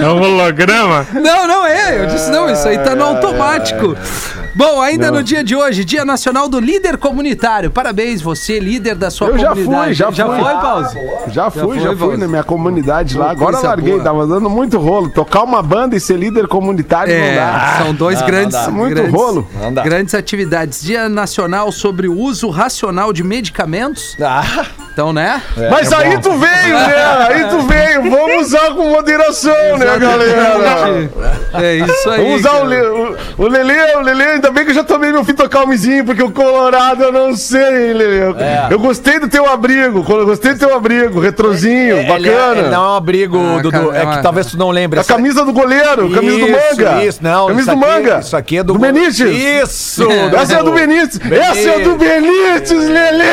[0.00, 1.04] É um holograma?
[1.12, 2.00] Não, não é.
[2.00, 3.96] Eu disse, não, isso aí tá no automático.
[4.54, 7.70] Bom, ainda no dia de hoje, Dia Nacional do Líder Comunitário.
[7.70, 9.84] Parabéns, você, líder da sua Eu já comunidade.
[9.84, 10.38] fui, já já fui.
[10.40, 10.98] foi, Pause?
[11.28, 12.18] Já fui, já, fui Valdir?
[12.18, 13.30] na minha comunidade lá.
[13.30, 14.04] Agora Coisa larguei, boa.
[14.04, 15.08] tava dando muito rolo.
[15.10, 17.74] Tocar uma banda e ser líder comunitário não É, dá.
[17.84, 18.70] são dois Não, grandes, não dá.
[18.70, 19.48] Muito grandes, rolo.
[19.60, 20.82] Não grandes atividades.
[20.82, 24.16] Dia Nacional sobre o uso racional de medicamentos.
[24.20, 24.66] Ah,
[24.98, 25.40] Então, né?
[25.70, 27.26] Mas aí tu veio, né?
[27.30, 28.10] Aí tu veio.
[28.10, 31.08] Vamos usar com moderação, né, galera?
[31.54, 32.20] É isso aí.
[32.24, 32.66] Vamos usar o, cara.
[32.66, 36.04] Le, o, o Lelê, o Lelê, ainda bem que eu já tomei meu fito calmezinho,
[36.04, 38.34] porque o Colorado eu não sei, Lelê.
[38.70, 42.60] Eu gostei do teu abrigo, gostei do teu abrigo, retrozinho, Ele, é- bacana.
[42.62, 43.70] ele não é um abrigo, Ah, Dudu.
[43.70, 44.98] cara, É é que talvez tu não lembre.
[44.98, 47.04] A camisa do goleiro, camisa do Isso, manga.
[47.04, 47.46] Isso, não.
[47.46, 48.18] Camisa isso do aqui- manga.
[48.18, 49.20] Isso aqui é do, Do Benítez.
[49.20, 50.08] Isso.
[50.36, 51.20] Essa é do Benítez.
[51.30, 53.28] Essa é do Benítez, Lelê.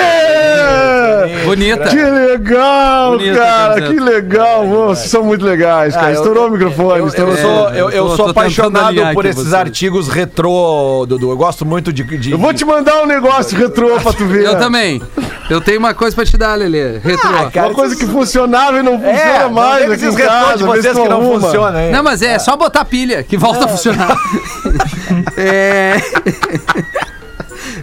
[1.56, 1.89] Bonita.
[1.89, 4.68] Que legal, Bonita cara, que legal.
[4.68, 6.08] Vocês são muito legais, cara.
[6.08, 6.89] Ah, eu- Estourou o microfone.
[6.89, 7.38] Eu, eu estourou.
[7.38, 9.56] sou, eu, eu Tô- sou tô apaixonado por esses você.
[9.56, 11.32] artigos retrô, Dudu.
[11.32, 12.04] Eu gosto muito de.
[12.04, 14.44] de- Eu vou te mandar um negócio retrô pra tu ver.
[14.46, 15.02] Eu também.
[15.50, 16.98] Eu tenho uma coisa pra te dar, Lelê.
[16.98, 17.30] Retrô.
[17.30, 20.13] Ah, cara, Uma coisa que funcionava e não funciona É, não mais tem aqui esses
[20.15, 20.58] em retrô casa.
[20.58, 21.39] de vocês que não arruma.
[21.39, 21.91] funcionam, hein?
[21.91, 24.18] Não, mas é só botar pilha que volta a funcionar.
[25.38, 25.96] É.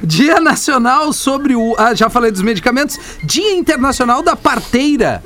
[0.02, 1.74] Dia Nacional sobre o.
[1.78, 2.98] Ah, já falei dos medicamentos.
[3.22, 5.22] Dia Internacional da Parteira.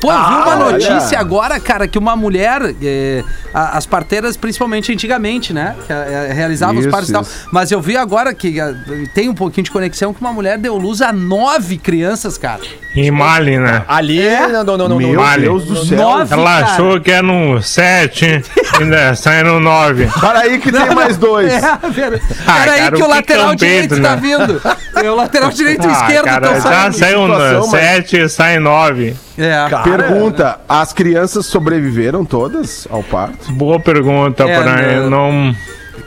[0.00, 0.72] Pô, eu vi uma olha.
[0.88, 5.74] notícia agora, cara, que uma mulher, é, a- as parteiras, principalmente antigamente, né?
[5.86, 7.24] Que é, realizavam os partos e tal.
[7.52, 8.72] Mas eu vi agora que ah,
[9.14, 12.60] tem um pouquinho de conexão que uma mulher deu luz a nove crianças, cara.
[12.96, 13.84] Em Mali, né?
[13.86, 14.20] Ali.
[14.52, 14.96] Não, não, não, não.
[14.96, 15.22] Meu não.
[15.22, 15.42] Vale.
[15.42, 15.98] Deus do céu.
[15.98, 16.66] Nove, Ela cara.
[16.72, 18.42] achou que era no 7,
[18.80, 20.06] ainda sai no 9.
[20.20, 21.52] Para aí que tem mais dois.
[21.62, 24.20] É, pera, Ah, pera aí cara, que o lateral é um direito tá né?
[24.20, 24.60] vindo.
[24.96, 26.96] É, o lateral direito e o Ah, esquerdo cara, estão já saindo.
[26.98, 29.16] saiu mas- 7 sai 9.
[29.40, 33.50] É, Pergunta: as crianças sobreviveram todas ao parto?
[33.52, 35.32] Boa pergunta, É, porém não.
[35.32, 35.56] não.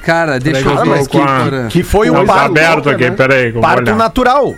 [0.03, 1.67] cara, deixa eu Peraí, ver aqui, que-.
[1.69, 2.45] Que foi um tá parto.
[2.51, 3.47] aberto aqui, peraí.
[3.47, 3.95] eu vou Parto olhar.
[3.95, 4.53] natural.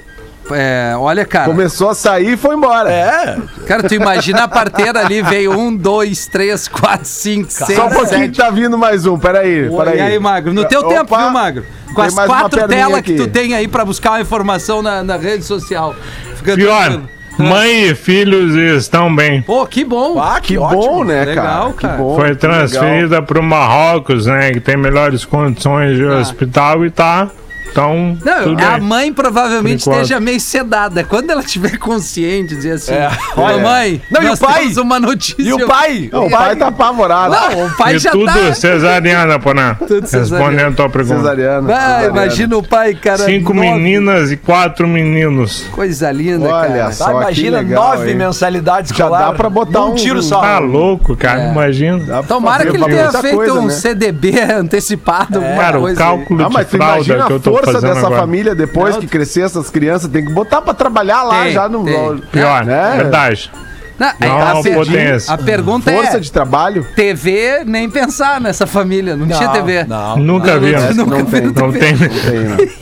[0.51, 1.45] É, olha, cara.
[1.45, 2.91] Começou a sair e foi embora.
[2.91, 3.35] É.
[3.65, 7.89] Cara, tu imagina a parteira ali, veio um, dois, três, quatro, cinco, seis, Só um
[7.89, 8.31] pouquinho sete.
[8.31, 9.17] que tá vindo mais um.
[9.17, 9.97] Peraí, Pô, peraí.
[9.97, 10.53] E aí, Magro?
[10.53, 11.65] No teu Opa, tempo, viu, Magro?
[11.95, 15.43] Com as quatro telas que tu tem aí pra buscar uma informação na, na rede
[15.45, 15.95] social.
[16.35, 17.09] Fica Pior, tranquilo.
[17.37, 19.41] Mãe e filhos estão bem.
[19.41, 20.19] Pô, que bom.
[20.21, 20.81] Ah, Que ótimo.
[20.81, 21.73] bom, né, Legal, cara?
[21.73, 21.93] cara.
[21.95, 22.15] Que bom.
[22.15, 24.51] Foi que transferida para o Marrocos, né?
[24.51, 27.29] Que tem melhores condições de hospital e tá.
[27.71, 28.81] Então, Não, tudo a bem.
[28.81, 31.03] mãe provavelmente esteja meio sedada.
[31.03, 33.63] Quando ela estiver consciente, dizer assim: É, Olha, olha.
[33.63, 34.73] mãe, Não, e o nós pai?
[34.77, 35.41] uma notícia.
[35.41, 36.09] E o pai?
[36.11, 37.33] Não, o pai tá apavorado.
[37.35, 38.53] Não, o pai E já tudo tá.
[38.53, 39.75] cesariana, Porã.
[39.87, 40.37] Tudo cesariana.
[40.47, 41.19] Respondendo a tua pergunta.
[41.19, 41.73] Cesariana.
[41.73, 42.07] Ah, cesariana.
[42.23, 43.17] imagina o pai, cara.
[43.19, 45.63] Cinco nove- meninas e quatro meninos.
[45.71, 46.91] Coisa linda, Olha cara.
[46.91, 47.05] só.
[47.05, 48.15] Que imagina legal, nove hein?
[48.15, 50.39] mensalidades Já escolar dá pra botar num um- tiro só.
[50.41, 51.43] Tá louco, cara.
[51.43, 51.51] É.
[51.51, 52.23] Imagina.
[52.23, 53.73] Tomara que ele tenha feito coisa, um né?
[53.73, 58.07] CDB antecipado, alguma Cara, o cálculo Ah, de fralda que eu tô força fazendo dessa
[58.07, 58.21] agora.
[58.21, 59.01] família depois Não.
[59.01, 60.09] que crescer essas crianças.
[60.09, 61.83] Tem que botar pra trabalhar lá Tem, já no.
[61.83, 62.17] tem.
[62.31, 62.97] Pior, É.
[62.97, 63.51] verdade.
[63.97, 65.33] Não, Não, a, per- potência.
[65.33, 66.85] a pergunta Força é: de trabalho.
[66.97, 69.15] TV, nem pensar nessa família.
[69.15, 69.85] Não, tinha TV.
[69.85, 70.73] Não, Nunca vi.
[70.73, 71.41] não, nunca não vi tem.
[71.43, 72.75] Não tem.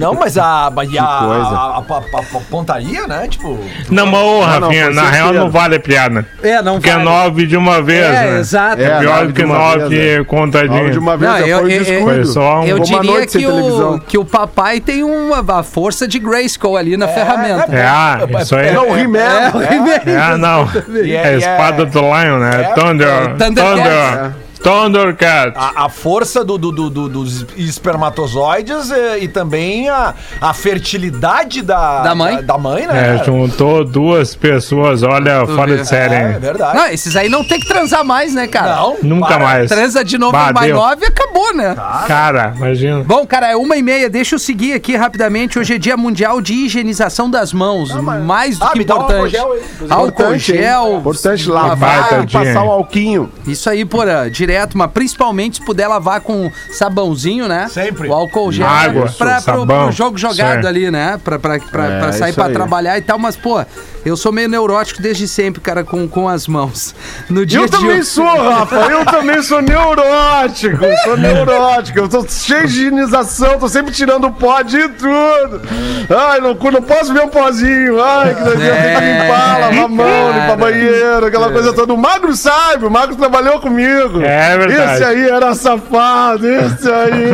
[0.00, 3.28] Não, mas a, a, a, a- a- a pontaria, né?
[3.28, 3.58] Tipo.
[3.90, 6.26] Não, mas ô, não, Rafinha, na real não vale a piada.
[6.42, 7.04] É, não Porque é vale.
[7.04, 8.38] nove de uma vez, É, né?
[8.40, 8.80] exato.
[8.82, 10.24] É, Pior nove que nove vez, né?
[10.24, 10.78] contadinho.
[10.78, 12.26] Logo de uma vez Não, eu- foi eu- eu- Foi descuido.
[12.26, 12.64] só um.
[12.64, 13.98] Eu diria noite sem que o, televisão.
[13.98, 17.66] que o papai tem uma, a força de Grayskull ali na ferramenta.
[17.74, 18.72] É, ah, isso aí.
[18.72, 19.18] Não, o He-Man.
[19.18, 19.90] É, o He-Man.
[20.10, 20.68] É, não.
[21.06, 22.50] É a espada do Lion, né?
[22.62, 23.08] É, Thunder.
[23.08, 23.28] é.
[23.36, 24.32] Thunder.
[24.62, 25.52] Thundercat.
[25.56, 31.62] A, a força do, do- do- do- dos espermatozoides eh, e, também a, a fertilidade
[31.62, 32.36] da, Da mãe.
[32.36, 33.22] Da, da mãe, É, né?
[33.24, 35.78] juntou duas pessoas, olha, fora vê.
[35.82, 36.14] de série.
[36.14, 36.38] É, hein?
[36.38, 36.76] verdade.
[36.76, 38.76] Não, esses aí não tem que transar mais, né, cara?
[38.76, 39.44] Não, Nunca para.
[39.44, 39.68] mais.
[39.70, 41.74] Transa de novo Bah, em mais nove e acabou, né?
[42.06, 43.02] Cara, imagina.
[43.04, 44.10] Bom, cara, é uma e meia.
[44.10, 45.58] Deixa eu seguir aqui rapidamente.
[45.58, 47.90] Hoje é dia mundial de higienização das mãos.
[47.92, 49.30] Mais do Ah, que me dá um álcool importante.
[49.32, 50.98] gel Importante.
[51.00, 53.30] Importante lavar e passar o alquinho.
[53.46, 57.68] Isso aí, porra, direto, mas principalmente se puder lavar com sabãozinho, né?
[57.68, 58.08] Sempre.
[58.08, 59.84] O álcool gel Água, pra, pro, sabão.
[59.84, 60.66] pro jogo jogado aí.
[60.66, 61.20] ali, né?
[61.22, 62.52] Pra, pra, pra, É, pra sair pra aí.
[62.52, 63.64] trabalhar e tal, mas, pô,
[64.04, 66.94] eu sou meio neurótico desde sempre, cara, com, com as mãos.
[67.28, 68.76] No dia Eu de também hoje- sou, Rafa.
[68.90, 70.78] Eu também sou neurótico.
[71.04, 71.98] Sou neurótico.
[71.98, 73.58] Eu tô cheio de higienização.
[73.58, 75.60] Tô sempre tirando o pó de tudo.
[76.08, 78.02] Ai, não, não posso ver um pozinho.
[78.02, 78.74] Ai, que doideira.
[78.74, 78.82] É.
[78.82, 81.92] Tem que limpar, lavar a mão, limpar banheiro, aquela coisa toda.
[81.92, 82.86] O Magro sabe.
[82.86, 84.20] O Magro trabalhou comigo.
[84.22, 84.94] É verdade.
[84.94, 86.46] Esse aí era safado.
[86.48, 87.30] Esse aí.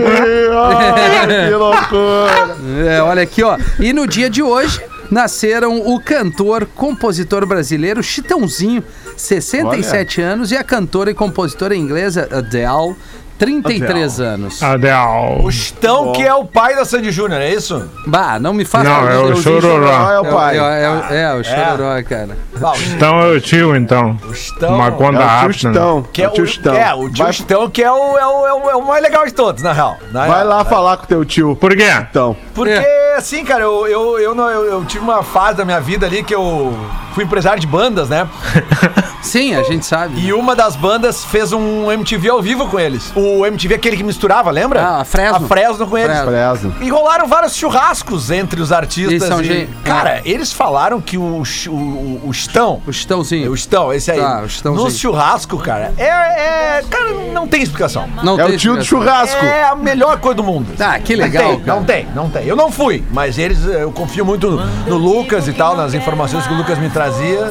[0.53, 2.57] Ai, que loucura.
[2.89, 3.57] É, olha aqui, ó.
[3.79, 8.85] E no dia de hoje nasceram o cantor, compositor brasileiro Chitãozinho,
[9.17, 12.97] 67 anos, e a cantora e compositora inglesa Adele,
[13.39, 14.63] 33 anos.
[14.63, 15.41] Adel.
[15.43, 17.89] O Chitão, que é o pai da Sandy Júnior, é isso?
[18.07, 20.11] Bah, não me faça Não, é o Chororó.
[20.11, 20.59] É o pai.
[20.59, 20.63] É,
[21.11, 22.37] é, é, o Chororó, cara.
[22.63, 24.19] Ah, o Então é o tio, então.
[24.29, 24.75] o Chitão.
[24.75, 26.05] Uma conta É o tio né?
[26.13, 26.75] Que é o, tio Chitão.
[26.75, 29.03] É, o tio Vai, Chitão, que é o, é, o, é, o, é o mais
[29.03, 29.99] legal de todos, na real.
[30.13, 30.49] Na vai real.
[30.49, 31.57] lá falar com o teu tio.
[31.57, 31.89] Por quê?
[32.11, 32.37] Então.
[32.55, 32.73] Porque
[33.17, 36.23] assim, cara, eu, eu, eu, não- eu- eu tive uma fase da minha vida ali
[36.23, 36.75] que eu
[37.15, 38.29] fui empresário de bandas, né?
[39.23, 40.21] Sim, a gente sabe.
[40.21, 43.11] E uma das bandas fez um MTV ao vivo com eles.
[43.17, 44.83] O MTV é aquele que misturava, lembra?
[44.83, 45.37] Ah, a Fresno.
[45.37, 46.11] A Fresno com eles.
[46.11, 46.31] Fresno.
[46.31, 46.75] Fresno.
[46.81, 49.13] E rolaram vários churrascos entre os artistas.
[49.15, 53.51] Eles são e- gen- Cara, eles falaram que o, ch- o, o Chitão, O Chitãozinho.
[53.53, 54.85] o Chitão, esse aí, Tá, o Chitãozinho.
[54.85, 58.09] no churrasco, cara, é, é- Cara, não tem explicação.
[58.23, 59.45] Não É tem o tio do churrasco.
[59.45, 60.67] É a melhor coisa do mundo.
[60.79, 61.79] Ah, que legal, Não tem, cara.
[61.81, 62.47] não tem, não tem.
[62.47, 66.47] Eu não fui, mas eles, eu confio muito no, no Lucas e tal, nas informações
[66.47, 67.51] que o Lucas me trazia.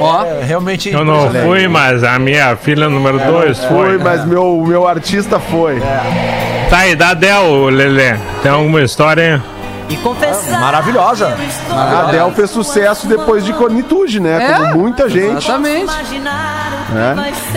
[0.00, 0.24] Ó.
[0.24, 0.90] É, realmente.
[0.90, 3.98] Eu não fui, mas a minha filha número 2 Foi, foi.
[3.98, 5.80] mas meu, meu artista foi.
[6.70, 8.14] Tá aí, dá Del, Lelê.
[8.42, 9.42] Tem alguma história?
[10.60, 11.34] Maravilhosa.
[11.70, 14.44] A Adele fez sucesso depois de Conitude, né?
[14.44, 15.44] É, Como muita gente.
[15.44, 15.86] Exatamente.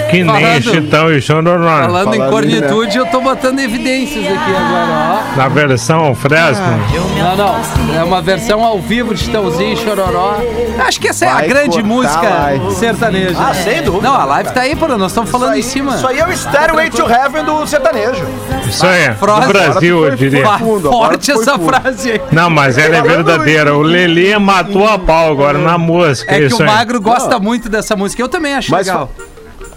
[0.10, 1.82] Que nem Falando- Chitão e Chororó.
[1.82, 6.64] Falando em Falando cornitude, eu tô botando evidências aqui agora, Na versão Fresno.
[6.66, 7.36] ó.
[7.36, 7.96] Não, não.
[8.00, 10.36] É uma versão ao vivo de Chitãozinho e Chororó.
[10.86, 12.76] Acho que essa é a Vai grande cortar música a live.
[12.76, 13.36] sertaneja.
[13.40, 14.08] Ah, sem dúvida.
[14.10, 14.88] Não, a live tá aí, pô.
[14.88, 15.96] Nós estamos falando em cima.
[15.96, 18.26] Isso aí é o Stairway to Heaven do sertanejo.
[18.68, 19.42] Isso aí, Frase.
[19.42, 20.48] do Brasil, eu diria.
[20.48, 21.66] Ah, fundo, Forte essa fundo.
[21.70, 22.22] frase aí.
[22.32, 23.76] Não, mas ela é verdadeira.
[23.76, 26.34] O Lelê matou a pau agora na música.
[26.34, 26.68] É que isso o aí.
[26.68, 28.22] Magro gosta muito dessa música.
[28.22, 29.10] Eu também acho Mas legal.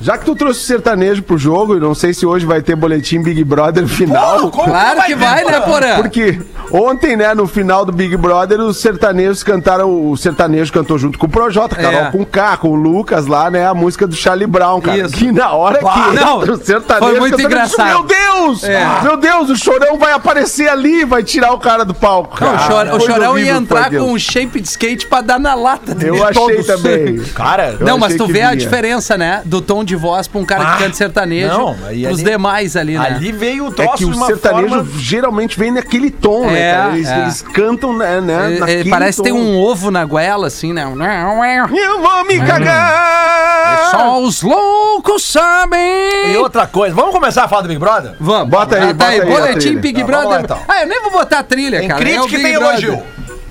[0.00, 2.74] Já que tu trouxe o sertanejo pro jogo, e não sei se hoje vai ter
[2.76, 4.50] boletim Big Brother final.
[4.50, 5.96] Claro que vai, né, Porã?
[5.96, 10.10] Porque ontem, né, no final do Big Brother, os sertanejos cantaram.
[10.10, 12.10] O sertanejo cantou junto com o Projota, Carol É.
[12.10, 13.66] com K, com o Lucas lá, né?
[13.66, 14.98] A música do Charlie Brown, cara.
[14.98, 15.14] Isso.
[15.14, 17.10] Que na hora que não, entra o sertanejo.
[17.10, 17.86] foi muito engraçado.
[17.88, 18.64] Meu Deus!
[18.64, 18.86] É.
[19.02, 22.36] Meu Deus, o chorão vai aparecer ali, vai tirar o cara do palco.
[22.40, 22.90] Não, o, cara.
[22.90, 26.10] Chor- o Chorão ia entrar com um shape de skate pra dar na lata dele.
[26.18, 27.18] Eu achei todo também.
[27.34, 29.42] Cara, Eu Não, mas tu que vê a diferença, né?
[29.44, 32.30] Do tom de voz pra um cara Ah, que canta sertanejo não, aí pros ali-
[32.30, 33.06] demais ali, né?
[33.06, 34.90] ali veio o É troço que o de uma sertanejo forma...
[34.98, 36.94] geralmente vem naquele tom, É, né, cara?
[36.96, 37.22] Eles, é.
[37.22, 38.20] eles cantam, né?
[38.20, 39.36] né Ele- ele naquele parece ter tom.
[39.38, 40.84] um ovo na goela, assim, né?
[40.84, 43.90] Eu vou me cagar!
[43.90, 46.32] Só os loucos sabem.
[46.32, 48.12] E outra coisa, vamos começar a falar do Big Brother?
[48.20, 48.48] Vamos.
[48.48, 49.76] Bota aí, Ah, tá bota aí Boletim.
[49.76, 50.30] Big Tá, vamos Brother.
[50.30, 50.58] lá, então.
[50.68, 52.00] Ah, eu nem vou botar a trilha, Tem cara.
[52.00, 53.02] é crítica e Big tem elogio.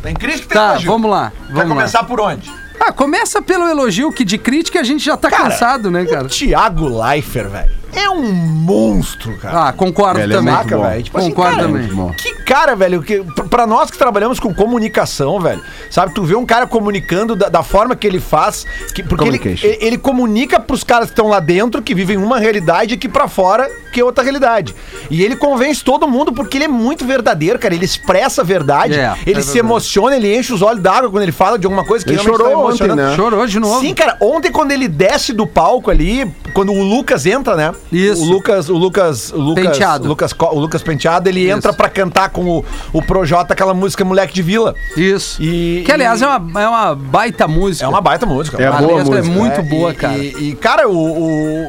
[0.02, 0.91] Tem crítica e tem Tá, elogio.
[0.91, 1.32] vamos lá.
[1.32, 1.76] Quer Vamos lá.
[1.76, 2.52] começar por onde?
[2.86, 6.26] Ah, começa pelo elogio, que de crítica a gente já tá Cara, cansado, né, cara?
[6.26, 9.67] O Thiago Leifert, velho, é um monstro, cara.
[9.69, 10.53] Ah, concordo Ele é também.
[10.53, 10.84] muito bom.
[10.84, 11.03] velho.
[11.03, 11.88] Tipo assim, Concordo cara, também.
[11.88, 12.12] bom.
[12.13, 16.45] Que cara, velho, que, pra- nós que trabalhamos com comunicação, velho, sabe, tu vê um
[16.45, 21.06] cara comunicando da, da forma que ele faz, que, porque ele, ele, comunica pros caras
[21.08, 24.75] que estão lá dentro, que vivem uma realidade, aqui pra fora, que é outra realidade.
[25.10, 28.93] E ele convence todo mundo porque ele é muito verdadeiro, cara, ele expressa a verdade,
[28.95, 29.60] É, ele é se verdade.
[29.60, 32.23] emociona, ele enche os olhos d'água quando ele fala de alguma coisa que Ele tá
[32.23, 33.01] chorou ontem, emocionando.
[33.01, 33.15] né?
[33.15, 33.79] Chorou de novo.
[33.79, 37.72] Sim, cara, ontem quando ele desce do palco ali, quando o Lucas entra, né?
[37.92, 38.22] Isso.
[38.24, 40.06] O Lucas, o Lucas, o Lucas, Penteado.
[40.06, 41.58] o Lucas, o Lucas Penteado, ele Isso.
[41.58, 44.76] entra pra cantar com o, o Projota aquela música Moleque de Vila.
[44.96, 45.42] Isso.
[45.42, 47.86] E- que, aliás, e- é uma, é uma baita música.
[47.86, 48.62] É uma baita música.
[48.62, 49.24] É a boa é música.
[49.24, 50.18] muito É, boa, e- cara.
[50.18, 50.94] E, e, cara, o,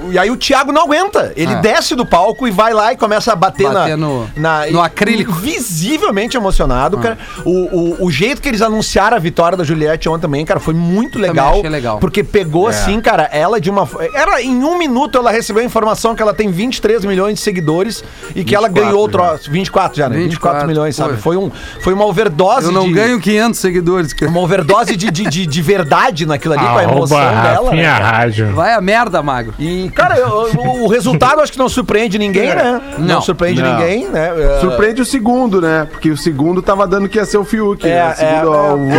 [0.09, 1.33] o- E aí o Thiago não aguenta.
[1.37, 1.61] Ele Ah.
[1.61, 4.81] desce do palco e vai lá e começa a bater, Bater na, no- na- no
[4.83, 5.33] acrílico.
[5.35, 5.41] Ah.
[5.41, 7.19] Visivelmente emocionado, cara.
[7.45, 10.73] O, o, o jeito que eles anunciaram a vitória da Juliette ontem também, cara, foi
[10.75, 11.59] muito legal.
[11.59, 11.99] achei legal.
[11.99, 13.89] Porque pegou assim, cara, ela de uma.
[14.15, 18.03] Era em um minuto ela recebeu a informação que ela tem 23 milhões de seguidores
[18.35, 19.13] e que ela 24 ganhou o já.
[19.13, 19.51] troço.
[19.51, 20.17] 24 já, né?
[20.17, 21.17] 24, 24, milhões, sabe?
[21.17, 21.35] foi.
[21.35, 22.93] Foi, um, foi uma overdose Eu não de.
[22.93, 24.31] ganho 500 seguidores, cara.
[24.31, 27.65] Uma overdose de, de, de, de verdade naquilo ali, com a emoção dela.
[27.65, 27.89] Rafinha né?
[27.89, 28.53] Rádio.
[28.55, 29.55] Vai a merda, Magro.
[29.59, 32.81] E, cara, eu- o, o resultado acho que não surpreende ninguém, né?
[32.99, 33.21] Não, Não.
[33.23, 33.73] surpreende Não.
[33.79, 34.33] ninguém, né?
[34.57, 35.89] É, Surpreende o segundo, né?
[35.91, 38.13] Porque o segundo tava dando que ia ser o Fiuk, É, né?
[38.13, 38.97] O segundo, é,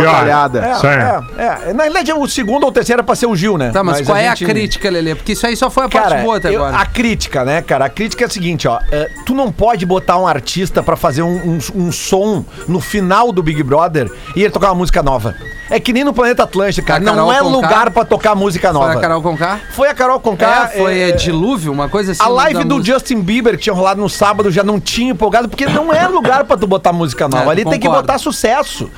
[0.58, 1.36] é.
[1.38, 1.72] É, é, é.
[1.72, 3.70] Na realidade, o segundo ou o terceiro era pra ser o Gil, né?
[3.70, 5.14] Tá, mas, qual é gente- a crítica, Lelê?
[5.14, 6.82] Porque isso aí só foi a parte Cara, boa até eu- agora.
[6.82, 7.84] a crítica, né, cara?
[7.86, 8.78] A crítica é a seguinte, ó.
[8.90, 13.32] é, tu não pode botar um artista pra fazer um, um- um som no final
[13.32, 15.34] do Big Brother e ele tocar uma música nova.
[15.68, 17.00] É que nem no Planeta Atlântico, cara.
[17.00, 17.50] Não é Conká?
[17.50, 18.92] lugar pra tocar música Foi nova.
[18.92, 19.60] a Carol Conká?
[19.72, 20.70] Foi a Carol Conká.
[20.72, 22.22] É, foi é, é, dilúvio, uma coisa assim.
[22.22, 22.94] A live do música.
[22.94, 26.44] Justin Bieber que tinha rolado no sábado já não tinha empolgado, porque não é lugar
[26.44, 27.44] pra tu botar música nova.
[27.46, 28.88] É, Ali tem que botar sucesso.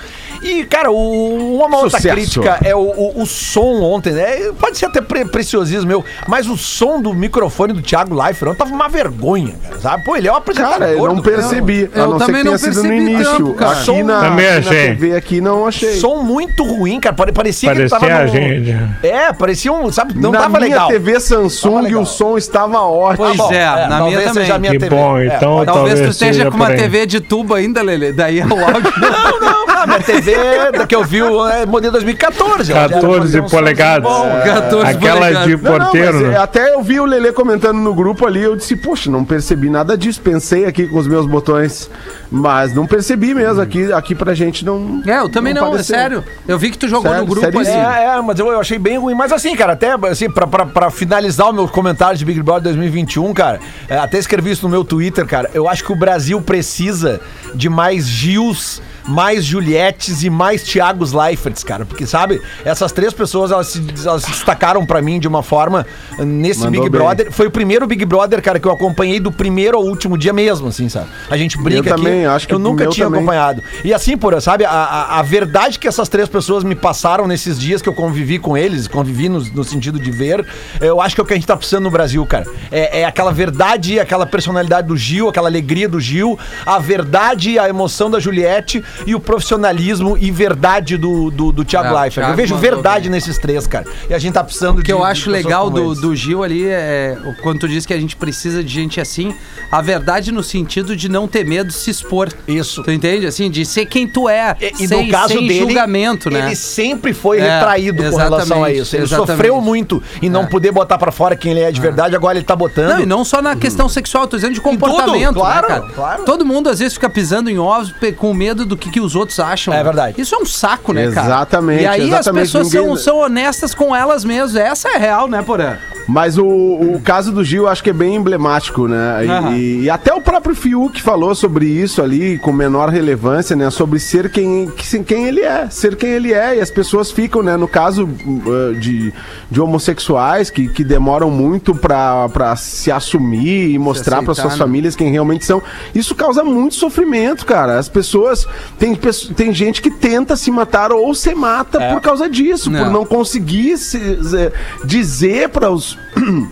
[0.43, 2.15] E, cara, o, uma outra Sucesso.
[2.15, 4.53] crítica é o, o, o som ontem, né?
[4.59, 8.59] Pode ser até pre preciosismo meu, mas o som do microfone do Thiago Leifert ontem
[8.59, 10.05] tava uma vergonha, cara, sabe?
[10.05, 10.79] Pô, ele é um apresentador.
[10.79, 11.91] Cara, eu não percebi.
[11.95, 13.33] Eu não também não sido no percebi início.
[13.33, 13.73] tanto, cara.
[13.81, 14.87] aqui na, Também aqui na achei.
[14.89, 15.97] TV aqui não achei.
[15.97, 17.15] Som muito ruim, cara.
[17.15, 18.77] Pare- Parecia, que Parecia tava a no- gente.
[19.03, 20.89] É, parecia um, sabe, não na tava minha legal.
[20.89, 22.03] TV Tava Samsung legal.
[22.03, 23.27] o som estava ótimo.
[23.27, 24.51] Pois bom, é, na talvez minha seja também.
[24.51, 24.97] a minha Que TV.
[24.97, 26.67] bom, É, então pode- Talvez tu talvez esteja seja com uma.
[26.71, 28.13] TV de tubo ainda, Lele.
[28.13, 28.93] Daí é o áudio.
[29.01, 30.28] Não, não, a minha TV
[30.77, 32.73] da que eu vi é modelo 2014.
[32.73, 34.03] ela já 14 tem um som polegadas.
[34.11, 34.27] bom.
[34.27, 34.41] É.
[34.43, 35.47] 14 Aquela polegadas.
[35.49, 36.35] de Não, não, porteiro, mas, né?
[36.35, 39.69] é, até eu vi o Lelê comentando no grupo ali, eu disse, poxa, não percebi
[39.71, 40.21] nada disso.
[40.21, 41.91] Pensei aqui com os meus botões,
[42.31, 43.61] mas não percebi mesmo.
[43.61, 45.03] Aqui, aqui pra gente não.
[45.07, 45.97] É, eu também não, é pareceu.
[45.97, 46.25] sério.
[46.47, 47.69] Eu vi que tu jogou Sério, no grupo ali.
[47.69, 49.15] É, é, mas eu, eu achei bem ruim.
[49.15, 52.65] Mas assim, cara, até assim, pra, pra, pra finalizar o meu comentário de Big Brother
[52.75, 55.51] 2021, cara, é, até escrevi isso no meu Twitter, cara.
[55.55, 57.21] Eu acho que o Brasil precisa
[57.55, 61.87] de mais Gils, mais Julietes e mais Thiagos Leiferts, cara.
[61.87, 65.87] Porque, sabe, essas três pessoas, elas se, elas se destacaram pra mim de uma forma
[66.19, 67.01] uh, nesse Mandou Big bem.
[67.01, 67.33] Brother.
[67.33, 70.69] Foi o primeiro Big Brother, cara, que eu acompanhei do primeiro ao último dia mesmo,
[70.69, 71.07] assim, sabe?
[71.31, 72.03] A gente brinca Eu aqui.
[72.03, 73.21] também, acho que eu nunca tinha também.
[73.21, 73.63] acompanhado.
[73.85, 77.59] E assim, por sabe, a, a, a verdade que essas três pessoas me passaram nesses
[77.59, 80.47] dias que eu convivi com eles, convivi no, no sentido de ver,
[80.81, 82.47] eu acho que é o que a gente tá precisando no Brasil, cara.
[82.71, 87.69] É, é aquela verdade, aquela personalidade do Gil, aquela alegria do Gil, a verdade, a
[87.69, 92.29] emoção da Juliette e o profissionalismo e verdade do, do, do Thiago É, Leifert.
[92.29, 93.13] Eu vejo verdade bem.
[93.13, 93.87] nesses três, cara.
[94.09, 97.17] E a gente tá precisando O que eu acho legal do, do Gil ali é,
[97.43, 99.35] quando tu diz que a gente precisa de gente assim,
[99.71, 102.29] a verdade no sentido de não ter medo de se expor.
[102.47, 102.83] Isso.
[102.83, 103.27] Tu entende?
[103.27, 104.57] Assim, de ser quem tu é.
[104.61, 106.47] E, e sem, no caso sem dele, julgamento, né?
[106.47, 108.97] ele sempre foi É, retraído com relação a isso.
[108.97, 109.31] Ele exatamente.
[109.33, 110.47] sofreu muito em não É.
[110.47, 112.89] poder botar pra fora quem ele é de verdade, agora ele tá botando.
[112.95, 116.25] Não, e não só na questão sexual, tô dizendo de comportamento, tudo, claro, né, claro.
[116.25, 119.39] Todo mundo às vezes fica pisando em ovos com medo do que, que os outros
[119.41, 119.73] acham.
[119.73, 119.85] É né?
[119.85, 120.21] verdade.
[120.21, 121.27] Isso é um saco, né, cara?
[121.27, 124.57] Exatamente, E aí exatamente, as pessoas ninguém- são, são honestas com elas mesmas.
[124.57, 125.77] Essa é real, né, Porã?
[126.07, 129.27] Mas o, o caso do Gil eu acho que é bem emblemático, né?
[129.27, 129.57] E, Aham.
[129.57, 133.69] e até o próprio Fiuk falou sobre isso ali, com menor relevância, né?
[133.69, 136.57] Sobre ser quem, que- quem ele é, ser quem ele é.
[136.57, 137.59] E as pessoas ficam, né?
[137.59, 139.13] No caso uh, de,
[139.51, 144.59] de homossexuais que, que demoram muito pra, pra se assumir e mostrar para suas né?
[144.59, 145.63] famílias quem realmente são.
[145.95, 147.09] Isso causa muito sofrimento,
[147.47, 147.79] cara.
[147.79, 148.47] As pessoas.
[148.79, 148.95] Tem,
[149.37, 152.85] tem gente que tenta se matar ou se mata por causa disso, Não.
[152.85, 154.53] por não conseguir se- se-
[154.85, 155.99] dizer para os.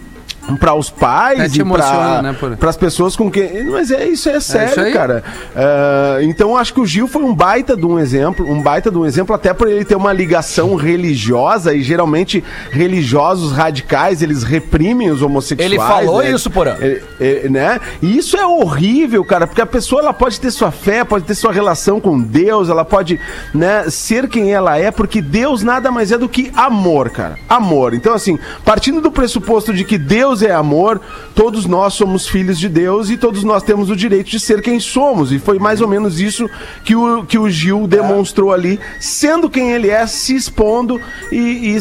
[0.60, 3.64] para os pais É, e emociona, né, por- para as pessoas com quem.
[3.64, 4.92] Mas é isso, é sério, isso aí.
[4.92, 5.24] cara.
[5.54, 8.96] Ah, então acho que o Gil foi um baita de um exemplo, um baita de
[8.98, 15.10] um exemplo, até por ele ter uma ligação religiosa e geralmente religiosos radicais eles reprimem
[15.10, 15.72] os homossexuais.
[15.72, 16.30] Ele falou né?
[16.30, 16.76] isso, Porã.
[16.80, 17.80] É, é, né?
[18.00, 21.34] E isso é horrível, cara, porque a pessoa ela pode ter sua fé, pode ter
[21.34, 23.18] sua relação com Deus, ela pode,
[23.54, 27.36] né, ser quem ela é, porque Deus nada mais é do que amor, cara.
[27.48, 27.94] Amor.
[27.94, 31.00] Então, assim, partindo do pressuposto de que Deus é amor,
[31.34, 34.78] todos nós somos filhos de Deus e todos nós temos o direito de ser quem
[34.80, 35.32] somos.
[35.32, 36.48] E foi mais ou menos isso
[36.84, 41.78] que o, que o Gil demonstrou ali, sendo quem ele é, se expondo e, e-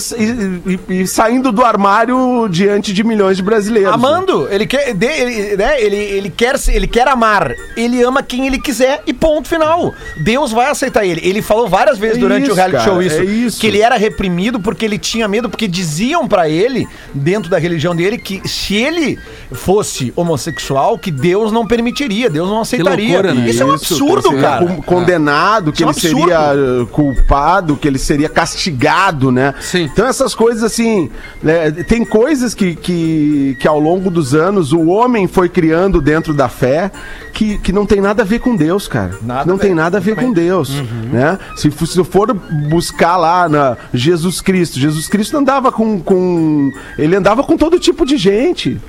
[0.89, 3.93] e- e- saindo do armário diante de milhões de brasileiros.
[3.93, 8.59] Amando, ele quer, ele, né, ele, ele, quer, ele quer amar, ele ama quem ele
[8.59, 9.93] quiser e ponto final.
[10.23, 11.21] Deus vai aceitar ele.
[11.23, 13.59] Ele falou várias vezes É durante isso, o reality cara, show isso, é isso.
[13.59, 17.95] que ele era reprimido porque ele tinha medo, porque diziam pra ele, dentro da religião
[17.95, 19.17] dele, que se ele
[19.51, 23.07] fosse homossexual, que Deus não permitiria, Deus não aceitaria.
[23.07, 23.49] loucura, né?
[23.49, 24.65] Isso, é um Isso, absurdo, que ele seria cara.
[24.65, 29.53] con- Condenado, que Isso é um ele seria uh, culpado, que ele seria castigado, né?
[29.61, 29.83] Sim.
[29.91, 31.09] Então essas coisas assim,
[31.43, 36.33] né, tem coisas que, que, que ao longo dos anos o homem foi criando dentro
[36.33, 36.91] da fé
[37.33, 39.17] que, que não tem nada a ver com Deus, cara.
[39.21, 40.69] Nada não tem nada a ver com Deus,
[41.11, 41.37] né?
[41.55, 42.33] Se, se eu for
[42.69, 48.05] buscar lá na Jesus Cristo, Jesus Cristo andava com, com ele andava com todo tipo
[48.05, 48.34] de gente,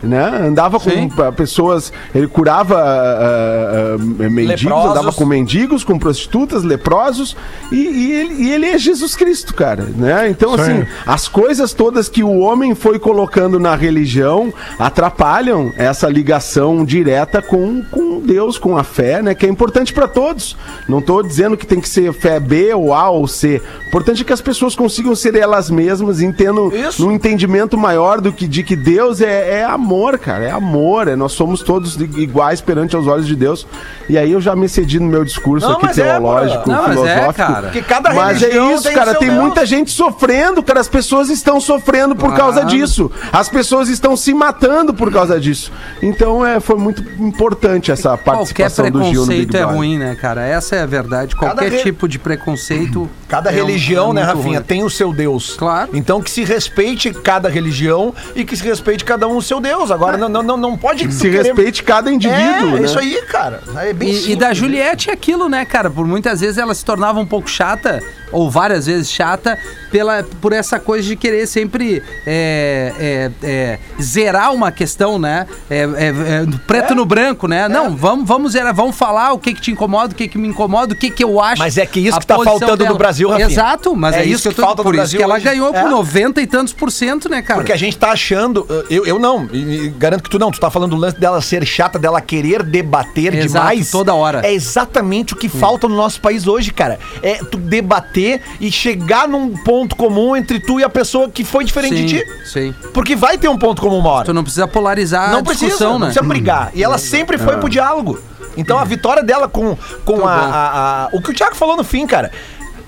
[0.03, 0.47] né?
[0.47, 1.11] Andava com Sim.
[1.37, 4.91] pessoas, ele curava ah, ah, mendigos, Leprosos.
[4.91, 7.37] andava com mendigos, com prostitutas, leprosos,
[7.71, 10.29] e, e ele, e ele é Jesus Cristo, cara, né?
[10.29, 16.09] Então, Isso assim, as coisas todas que o homem foi colocando na religião atrapalham essa
[16.09, 19.35] ligação direta com, com Deus, com a fé, né?
[19.35, 20.57] Que é importante para todos.
[20.89, 23.61] Não tô dizendo que tem que ser fé B ou A ou C.
[23.85, 27.05] O importante é que as pessoas consigam ser elas mesmas, entendendo Isso.
[27.05, 29.26] num entendimento maior do que de que Deus é,
[29.61, 30.45] é amor, cara.
[30.45, 31.09] É amor.
[31.09, 33.67] É, nós somos todos iguais perante aos olhos de Deus.
[34.09, 36.91] E aí eu já me cedi no meu discurso Não, aqui é, teológico, Não, mas
[36.91, 37.35] é, filosófico.
[37.35, 37.62] cara.
[37.62, 39.15] Porque cada Mas é isso, tem cara.
[39.15, 39.41] Tem Deus.
[39.41, 40.81] muita gente sofrendo, cara.
[40.81, 42.37] As pessoas estão sofrendo por Claro.
[42.37, 43.11] causa disso.
[43.33, 45.73] As pessoas estão se matando por causa disso.
[46.03, 50.15] Então é, foi muito importante essa participação do Gil no Big preconceito é ruim, né,
[50.21, 50.45] cara?
[50.47, 51.35] Essa é a verdade.
[51.35, 53.09] Qualquer re- tipo de preconceito.
[53.29, 54.62] Cada é um- religião, é né, Rafinha, ruim.
[54.67, 55.55] tem o seu Deus.
[55.57, 55.91] Claro.
[55.95, 59.61] Então que se respeite cada religião e que se respeite cada cada um o seu
[59.61, 59.91] Deus.
[59.91, 62.83] Agora não, não, não, não pode Se respeite cada indivíduo, É, né?
[62.85, 63.63] isso aí, cara.
[63.79, 64.37] É bem E, e simples.
[64.39, 65.91] da Juliette é aquilo, né, cara?
[65.91, 69.59] Por muitas vezes ela se tornava um pouco chata, ou várias vezes chata,
[69.91, 75.47] pela, por essa coisa de querer sempre é, é, é, zerar uma questão, né?
[75.71, 77.69] É, é, é, preto no branco, né?
[77.69, 80.49] Não, vamos, vamos zerar, vamos falar o que que te incomoda, o que que me
[80.49, 81.61] incomoda, o que que eu acho.
[81.61, 83.49] Mas é que isso que tá faltando no Brasil, Rafinha.
[83.49, 85.45] Exato, mas é, isso que, eu tô, falta no por isso Brasil que ela hoje.
[85.45, 87.61] ganhou com 90 e tantos por cento, né, cara?
[87.61, 88.67] Porque a gente tá achando.
[88.91, 89.49] Eu, eu não,
[89.97, 90.51] garanto que tu não.
[90.51, 93.91] Tu tá falando do lance dela ser chata, dela querer debater Exato, demais.
[93.91, 94.47] toda hora.
[94.47, 96.99] É exatamente o que falta no nosso país hoje, cara.
[97.23, 98.16] É tu debater
[98.61, 102.19] e chegar num ponto comum entre tu e a pessoa que foi diferente sim, de
[102.21, 102.25] ti.
[102.45, 102.75] sim.
[102.95, 104.25] Porque vai ter um ponto comum uma hora.
[104.27, 106.07] Tu não precisa polarizar não a precisa, discussão, não né?
[106.07, 106.71] precisa brigar.
[106.75, 108.19] E ela sempre foi pro diálogo.
[108.57, 111.85] Então a vitória dela com, com a, a- a- O que o Thiago falou no
[111.85, 112.31] fim, cara.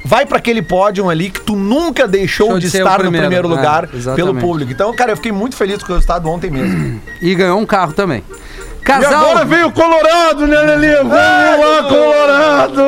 [0.04, 3.26] Vai pra aquele pódio ali que tu nunca deixou Deixou de, estar primeiro.
[3.26, 4.40] no primeiro É, lugar pelo exatamente.
[4.40, 4.72] público.
[4.72, 6.98] Então, cara, eu fiquei muito feliz com o resultado ontem mesmo.
[7.20, 8.22] E ganhou um carro também.
[8.88, 9.12] E Casal.
[9.30, 10.96] agora vem o Colorado, né, Lelê?
[10.96, 12.82] Vamos lá, Colorado!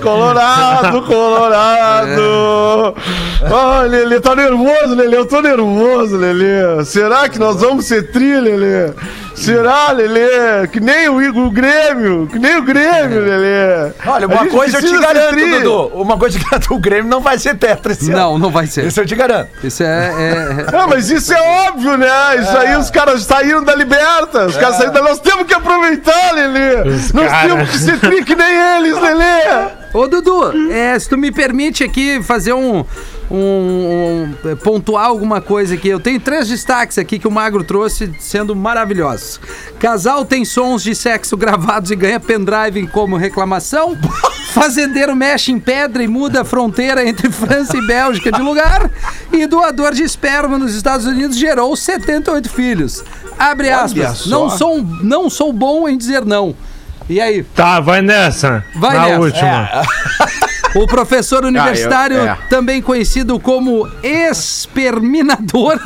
[0.00, 2.94] Colorado, Colorado!
[3.42, 5.18] Ai, Lelê, tá nervoso, Lelê?
[5.18, 6.82] Eu tô nervoso, Lelê.
[6.86, 8.94] Será que nós vamos ser tri, Lelê?
[9.40, 10.66] Será, Lelê?
[10.70, 13.92] Que nem o, Igor- o Grêmio, que nem o Grêmio, Lelê.
[14.06, 15.50] Olha, uma coisa eu te garanto, tri.
[15.60, 15.86] Dudu.
[15.94, 18.18] Uma coisa que garanto, o Grêmio não vai ser tetra esse ano.
[18.20, 18.84] Não, não vai ser.
[18.86, 19.48] Isso eu te garanto.
[19.64, 19.86] Isso é.
[19.86, 22.08] é- Ah, mas isso é óbvio, né?
[22.40, 24.46] Isso aí os caras saíram da liberta.
[24.46, 25.02] Os caras saíram da...
[25.02, 26.88] Nós temos que aproveitar, Lelê.
[26.88, 29.70] Os Nós cara- temos que ser tri que nem eles, Lelê.
[29.92, 32.84] Ô, Dudu, é, se tu me permite aqui fazer um,
[33.30, 35.88] um- um- pontuar alguma coisa aqui.
[35.88, 39.40] Eu tenho três destaques aqui que o Magro trouxe, sendo maravilhosos.
[39.78, 43.96] Casal tem sons de sexo gravados e ganha pendrive como reclamação.
[44.52, 48.90] Fazendeiro mexe em pedra e muda a fronteira entre França e Bélgica de lugar.
[49.32, 53.04] E doador de esperma nos Estados Unidos gerou 78 filhos.
[53.38, 54.26] Abre aspas.
[54.26, 56.54] Não sou, não sou bom em dizer não.
[57.08, 57.42] E aí?
[57.42, 58.64] Tá, vai nessa.
[58.74, 59.20] Vai Na nessa.
[59.20, 59.68] última.
[60.74, 62.38] O professor universitário, é.
[62.48, 65.80] também conhecido como exterminador,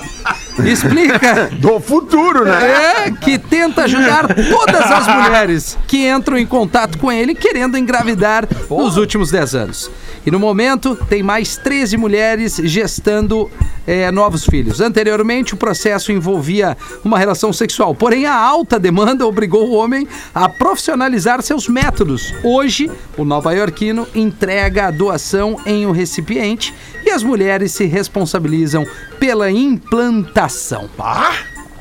[0.64, 3.06] explica Do futuro, né?
[3.06, 8.48] é, que tenta ajudar todas as mulheres que entram em contato com ele querendo engravidar
[8.68, 9.90] nos últimos 10 anos.
[10.24, 13.48] E no momento, tem mais 13 mulheres gestando
[13.86, 14.80] é, novos filhos.
[14.80, 20.48] Anteriormente, o processo envolvia uma relação sexual, porém, a alta demanda obrigou o homem a
[20.48, 22.34] profissionalizar seus métodos.
[22.42, 26.74] Hoje, o nova-iorquino entrega a doação em um recipiente
[27.06, 28.84] e as mulheres se responsabilizam
[29.20, 30.90] pela implantação.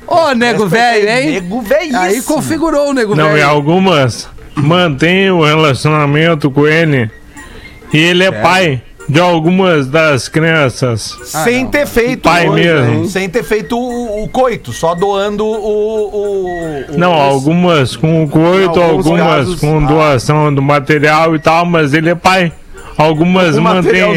[0.07, 1.31] Ô, nego velho, hein?
[1.31, 1.99] Nego velhíssimo.
[1.99, 3.47] Aí configurou o nego Não, e velho.
[3.49, 7.09] algumas mantêm o relacionamento com ele
[7.91, 11.15] e ele é pai de algumas das crianças.
[11.23, 12.21] Sem ter feito.
[12.23, 13.01] Pai hoje, mesmo.
[13.03, 13.07] né?
[13.07, 15.49] Sem ter feito o, o coito, só doando o.
[15.53, 16.45] o-
[16.93, 19.87] o- Não, o- algumas com coito, Em alguns algumas casos, com ah.
[19.87, 22.51] doação do material e tal, mas ele é pai.
[22.97, 24.13] Algumas Um mantêm,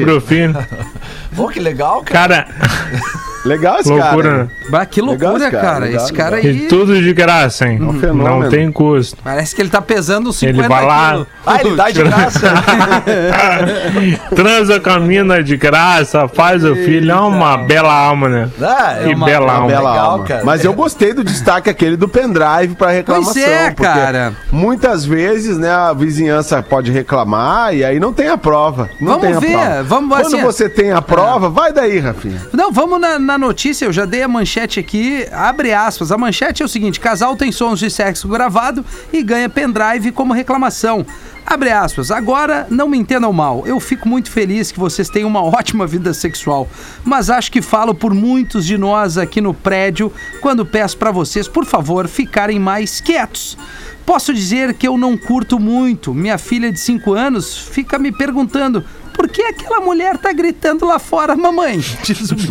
[0.00, 0.54] pro filho.
[1.36, 2.44] Pô, que legal, cara.
[2.44, 2.48] Cara,
[3.44, 4.02] Legal esse cara.
[4.04, 4.36] loucura, hein?
[4.38, 4.48] né?
[4.70, 5.84] Bah, que loucura, Legal esse cara, cara.
[5.84, 6.68] legal, Esse cara E aí.
[6.68, 7.82] tudo de graça, hein?
[7.82, 8.40] um fenômeno.
[8.42, 9.16] Não tem custo.
[9.22, 11.10] Parece que ele tá pesando uns 50 Ele vai lá.
[11.12, 11.26] quilos.
[11.44, 12.40] Ah, ele dá de graça.
[14.34, 18.48] Transa com a mina de graça, faz o filho, é uma bela alma, né?
[18.60, 19.66] Ah, é Que uma- bela uma alma.
[19.68, 20.24] Bela legal, alma.
[20.24, 20.44] cara.
[20.44, 23.32] Mas eu gostei do destaque aquele do pendrive pra reclamação.
[23.34, 24.32] Pois é, porque cara.
[24.50, 28.88] Muitas vezes, né, a vizinhança pode reclamar e aí não tem a prova.
[29.00, 29.82] Não Vamos tem a ver, prova.
[29.82, 32.40] vamos, Quando assim, você tem a prova, vai daí, Rafinha.
[32.52, 36.12] Não, vamos na, na notícia, eu já dei a manchete aqui, abre aspas.
[36.12, 40.32] A manchete é o seguinte: casal tem sons de sexo gravado e ganha pendrive como
[40.32, 41.06] reclamação.
[41.44, 42.10] Abre aspas.
[42.10, 43.64] Agora, não me entendam mal.
[43.66, 46.68] Eu fico muito feliz que vocês tenham uma ótima vida sexual.
[47.04, 51.48] Mas acho que falo por muitos de nós aqui no prédio quando peço pra vocês,
[51.48, 53.58] por favor, ficarem mais quietos.
[54.06, 56.12] Posso dizer que eu não curto muito.
[56.12, 60.98] Minha filha de 5 anos fica me perguntando por que aquela mulher tá gritando lá
[60.98, 61.78] fora, mamãe?
[62.02, 62.36] Diz o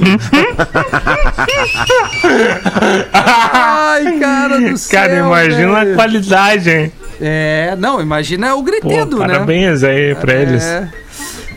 [3.13, 4.99] Ai, cara do céu.
[4.99, 5.91] Cara, imagina velho.
[5.91, 6.91] a qualidade, hein?
[7.19, 9.27] É, não, imagina o Pô, gritedo, né?
[9.27, 10.63] parabéns aí pra eles.
[10.63, 10.87] É.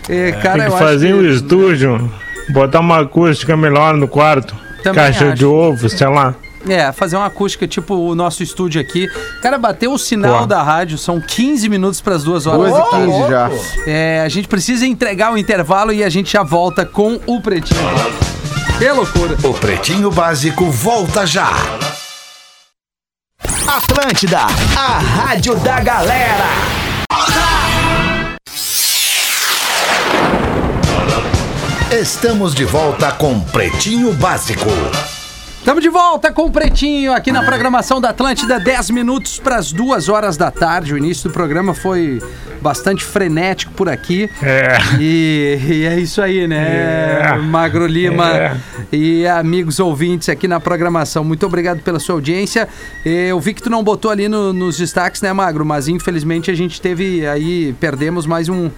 [0.08, 2.12] É, cara, Tem eu que acho fazer um estúdio,
[2.50, 4.54] botar uma acústica melhor no quarto.
[4.82, 5.36] Também Caixa acho.
[5.36, 6.34] de ovo, sei lá.
[6.68, 9.08] É, fazer uma acústica tipo o nosso estúdio aqui.
[9.42, 10.46] Cara, bateu o sinal Pô.
[10.46, 12.70] da rádio, são 15 minutos para as duas horas.
[12.70, 13.12] 2 da e tarde.
[13.12, 13.50] 15 já.
[13.86, 17.80] É, a gente precisa entregar o intervalo e a gente já volta com o Pretinho.
[18.78, 19.36] Que loucura.
[19.44, 21.50] O Pretinho Básico volta já.
[23.66, 24.40] Atlântida,
[24.76, 26.44] a rádio da galera.
[31.90, 34.70] Estamos de volta com Pretinho Básico.
[35.64, 39.72] Estamos de volta com o Pretinho aqui na programação da Atlântida, 10 minutos para as
[39.72, 40.92] 2 horas da tarde.
[40.92, 42.20] O início do programa foi
[42.60, 44.28] bastante frenético por aqui.
[44.42, 44.76] É.
[45.00, 47.22] E, e é isso aí, né?
[47.32, 47.38] É.
[47.38, 48.56] Magro Lima É.
[48.92, 51.24] e amigos ouvintes aqui na programação.
[51.24, 52.68] Muito obrigado pela sua audiência.
[53.02, 55.64] Eu vi que tu não botou ali no- nos destaques, né, Magro?
[55.64, 58.70] Mas infelizmente a gente teve aí, perdemos mais um.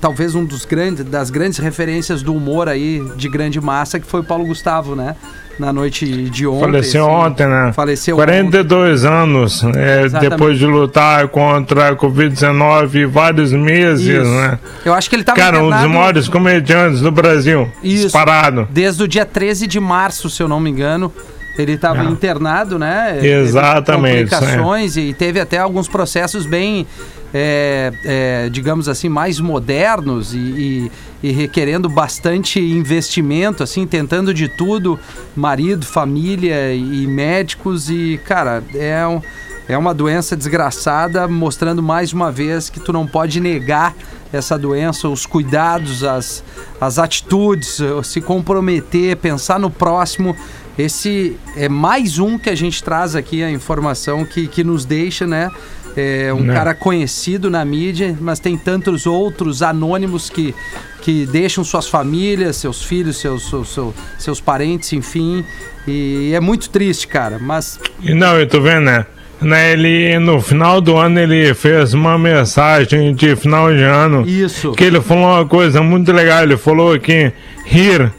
[0.00, 4.20] Talvez um dos grandes, das grandes referências do humor aí de grande massa, que foi
[4.20, 5.16] o Paulo Gustavo, né?
[5.58, 6.60] Na noite de ontem.
[6.60, 7.14] Faleceu assim.
[7.14, 7.72] ontem, né?
[7.72, 14.30] Faleceu 42 anos, é, depois de lutar contra a Covid-19 vários meses, Isso.
[14.30, 14.58] né?
[14.84, 17.68] Eu acho que ele tava Cara, um dos internado maiores comediantes do Brasil.
[17.82, 18.04] Isso.
[18.04, 18.68] Disparado.
[18.70, 21.12] desde o dia 13 de março, se eu não me engano.
[21.58, 23.14] Ele estava internado, né?
[23.20, 26.86] Teve Exatamente, Complicações e teve até alguns processos bem,
[27.34, 30.90] é, é, digamos assim, mais modernos e, e-
[31.20, 34.98] e requerendo bastante investimento, assim, tentando de tudo,
[35.34, 37.90] marido, família e médicos.
[37.90, 39.20] E, cara, é um,
[39.68, 43.94] é uma doença desgraçada, mostrando mais uma vez que tu não pode negar
[44.32, 46.44] essa doença, os cuidados, as,
[46.80, 50.36] as atitudes, eh, se comprometer, pensar no próximo.
[50.78, 55.26] Esse é mais um que a gente traz aqui, a informação que, que nos deixa,
[55.26, 55.50] né?
[55.96, 56.54] É um Né.
[56.54, 60.54] cara conhecido na mídia, mas tem tantos outros anônimos que,
[61.02, 65.44] que deixam suas famílias, seus filhos, seus, seus, seus, seus parentes, enfim.
[65.86, 67.38] E é muito triste, cara.
[67.40, 69.06] Mas não, eu tô vendo, né?
[69.40, 74.26] Né, Ele, no final do ano, ele fez uma mensagem de final de ano.
[74.26, 74.72] isso.
[74.72, 76.42] Que ele falou uma coisa muito legal.
[76.42, 77.32] Ele falou que
[77.64, 78.12] rir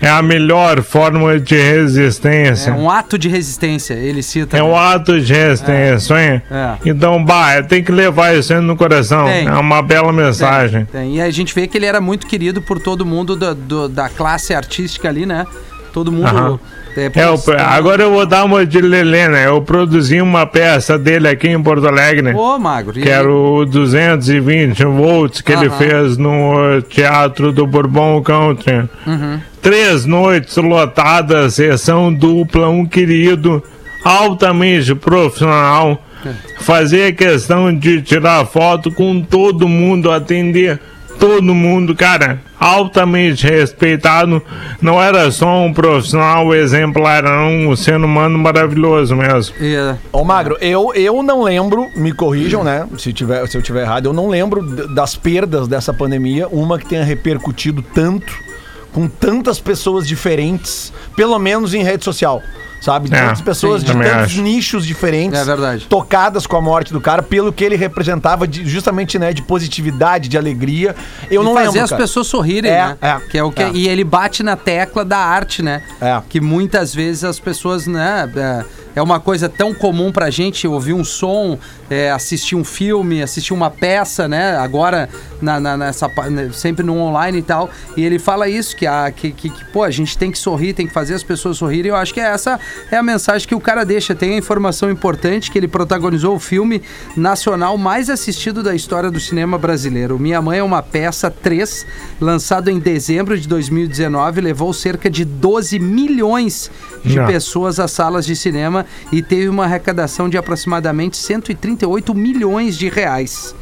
[0.00, 2.70] é a melhor forma de resistência.
[2.70, 4.56] É um ato de resistência, ele cita.
[4.56, 4.66] É né?
[4.66, 6.42] um ato de resistência, hein?
[6.50, 6.74] É.
[6.84, 9.24] Então, bah, tem que levar isso aí no coração.
[9.26, 9.46] Tem.
[9.48, 10.84] É uma bela mensagem.
[10.84, 11.16] Tem.
[11.16, 14.08] E a gente vê que ele era muito querido por todo mundo da, do- da
[14.08, 15.46] classe artística ali, né?
[15.92, 16.60] Todo mundo.
[16.96, 19.46] É, É, o- agora eu vou dar uma de Lelê, né?
[19.46, 22.32] Eu produzi uma peça dele aqui em Porto Alegre.
[22.34, 22.92] Ô, Magro.
[22.94, 25.76] Que era o 220 volts que ele Aham.
[25.78, 28.88] fez no Teatro do Bourbon Country.
[29.06, 29.40] Uhum.
[29.62, 33.62] Três noites lotadas, sessão dupla, um querido,
[34.04, 36.02] altamente profissional.
[36.60, 40.80] Fazia questão de tirar foto com todo mundo, atender
[41.18, 44.42] todo mundo, cara, altamente respeitado.
[44.80, 49.54] Não era só um profissional exemplar, era um ser humano maravilhoso mesmo.
[49.60, 52.86] É, Ô, Magro, eu, eu não lembro, me corrijam, né?
[52.98, 54.62] Se, tiver, se eu tiver errado, eu não lembro
[54.94, 58.32] das perdas dessa pandemia, uma que tenha repercutido tanto,
[58.92, 62.42] com tantas pessoas diferentes, pelo menos em rede social.
[62.80, 63.08] Sabe?
[63.12, 64.42] É, Tantas pessoas sim, de tantos acho.
[64.42, 65.86] nichos diferentes É verdade.
[65.88, 70.28] tocadas com a morte do cara, pelo que ele representava de, justamente, né, de positividade,
[70.28, 70.94] de alegria.
[71.30, 71.82] Eu e não fazer lembro.
[71.84, 72.02] as cara.
[72.02, 72.96] pessoas sorrirem, É, né?
[73.00, 73.70] é, que é o que é.
[73.72, 75.82] E ele bate na tecla da arte, né?
[76.00, 76.20] É.
[76.28, 78.30] Que muitas vezes as pessoas, né?
[78.36, 78.64] É,
[78.96, 81.56] é uma coisa tão comum pra gente ouvir um som,
[81.88, 84.56] é, assistir um filme, assistir uma peça, né?
[84.56, 85.08] Agora,
[85.40, 87.68] na, na- nessa, né, sempre no online e tal.
[87.94, 90.72] E ele fala isso, que, a, que, que, que, pô, a gente tem que sorrir,
[90.72, 91.90] tem que fazer as pessoas sorrirem.
[91.90, 92.58] Eu acho que essa
[92.90, 94.14] é a mensagem que o cara deixa.
[94.14, 96.80] Tem a informação importante que ele protagonizou o filme
[97.14, 100.18] nacional mais assistido da história do cinema brasileiro.
[100.18, 101.86] Minha Mãe é uma peça 3,
[102.18, 106.70] lançado em dezembro de 2019, levou cerca de 12 milhões
[107.04, 107.26] de Não.
[107.26, 113.54] pessoas às salas de cinema e teve uma arrecadação de aproximadamente 138 milhões de reais.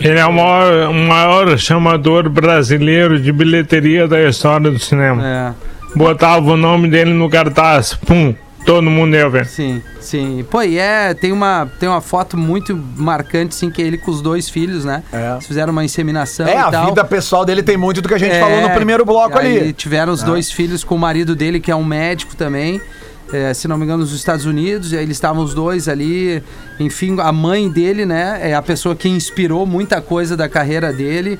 [0.00, 5.22] Ele é o maior, o maior chamador brasileiro de bilheteria da história do cinema.
[5.26, 5.52] É,
[5.94, 9.44] Botava o nome dele no cartaz, pum, todo mundo ia ver.
[9.44, 10.42] sim, sim.
[10.50, 14.10] Pô, e é, tem uma, tem uma foto muito marcante, sim, que é ele com
[14.10, 15.02] os dois filhos, né?
[15.12, 15.32] É.
[15.32, 16.86] Eles fizeram uma inseminação É, e a tal.
[16.86, 19.58] vida pessoal dele tem muito do que a gente É, falou no primeiro bloco aí
[19.58, 19.72] ali.
[19.74, 22.80] Tiveram os dois filhos com o marido dele, que é um médico também.
[23.32, 26.42] É, se não me engano, nos Estados Unidos, e aí eles estavam os dois ali.
[26.78, 28.38] Enfim, a mãe dele, né?
[28.42, 31.38] É a pessoa que inspirou muita coisa da carreira dele.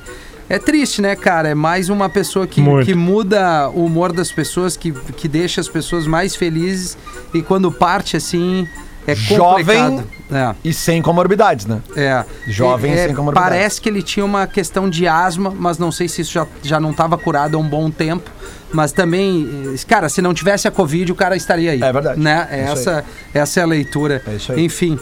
[0.49, 1.49] É triste, né, cara?
[1.49, 2.85] É mais uma pessoa que, Muito.
[2.85, 6.97] que muda o humor das pessoas, que, que deixa as pessoas mais felizes.
[7.33, 8.67] E quando parte, assim,
[9.11, 10.03] é Jovem.
[10.31, 10.55] É.
[10.63, 11.81] E sem comorbidades, né?
[11.95, 12.23] É.
[12.47, 13.49] Jovem É, sem comorbidade.
[13.49, 16.79] Parece que ele tinha uma questão de asma, mas não sei se isso já, já
[16.79, 18.29] não estava curado há um bom tempo.
[18.73, 21.83] Mas também, eh, cara, se não tivesse a Covid, o cara estaria aí.
[21.83, 22.17] É verdade.
[22.17, 22.47] Né?
[22.49, 23.03] É essa,
[23.33, 24.21] essa é a leitura.
[24.25, 24.63] É isso aí.
[24.63, 24.97] Enfim.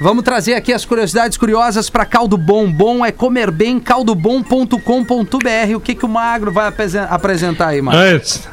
[0.00, 2.72] Vamos trazer aqui as curiosidades curiosas para Caldo Bom.
[2.72, 5.76] Bom é comer bem, caldobom.com.br.
[5.76, 8.00] O que, que o Magro vai apresen- apresentar aí, Magro?
[8.00, 8.48] Antes,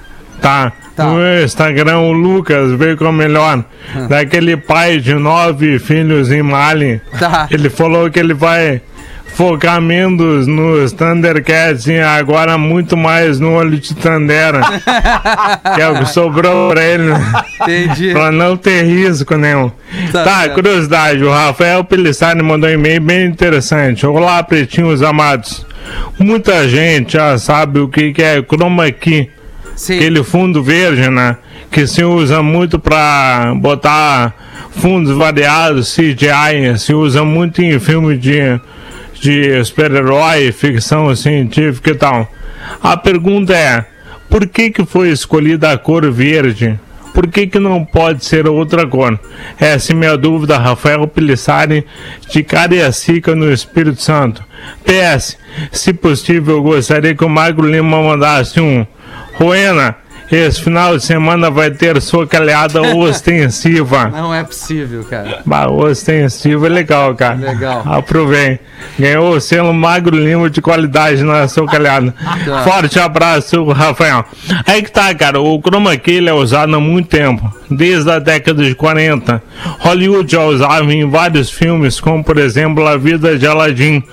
[0.48, 0.72] tá.
[0.96, 1.06] Tá.
[1.06, 3.64] No Instagram, o Lucas veio com o melhor.
[4.10, 7.02] Daquele pai de nove filhos em Mali.
[7.20, 7.48] Tá.
[7.52, 8.82] Ele falou que ele vai
[9.36, 14.62] focar menos nos Thundercats e agora muito mais no olho de Tandera.
[15.76, 17.14] que é o que sobrou pra ele?
[17.62, 18.14] Entendi.
[18.14, 19.70] pra não ter risco nenhum.
[20.12, 24.04] Tá Tá, curiosidade, o Rafael Pelissari mandou um e-mail bem interessante.
[24.08, 25.64] Olá, pretinhos amados.
[26.18, 29.30] Muita gente já sabe o que é chroma key
[29.78, 29.98] Sim.
[29.98, 31.38] aquele fundo verde, né?
[31.72, 34.34] Que se usa muito para botar
[34.72, 38.60] fundos variados, CGI, se usa muito em filme de,
[39.22, 42.28] de super-herói, ficção científica e tal.
[42.82, 43.86] A pergunta é,
[44.28, 46.80] por que que foi escolhida a cor verde?
[47.14, 49.20] Por que que não pode ser outra cor?
[49.60, 51.86] Essa é minha dúvida, Rafael Pelissari,
[52.30, 54.44] de Cariacica, no Espírito Santo.
[54.84, 55.38] PS,
[55.72, 58.86] se possível, eu gostaria que o Magro Lima mandasse um
[59.40, 59.96] Ruena,
[60.32, 64.10] esse final de semana vai ter sua calhada ostensiva.
[64.10, 65.42] Não é possível, cara.
[65.46, 67.36] Bah, ostensiva é legal, cara.
[67.36, 67.84] Legal.
[67.86, 68.60] Aprovei.
[69.00, 72.14] Ganhou o selo Magro Lima de qualidade na sua calhada.
[72.44, 72.64] Tá.
[72.64, 74.26] Forte abraço, Rafael.
[74.66, 75.40] Aí que tá, cara.
[75.40, 77.50] O chroma key é usado há muito tempo.
[77.70, 79.42] Desde a década de 40.
[79.80, 84.04] Hollywood já usava em vários filmes, como por exemplo A Vida de Aladdin.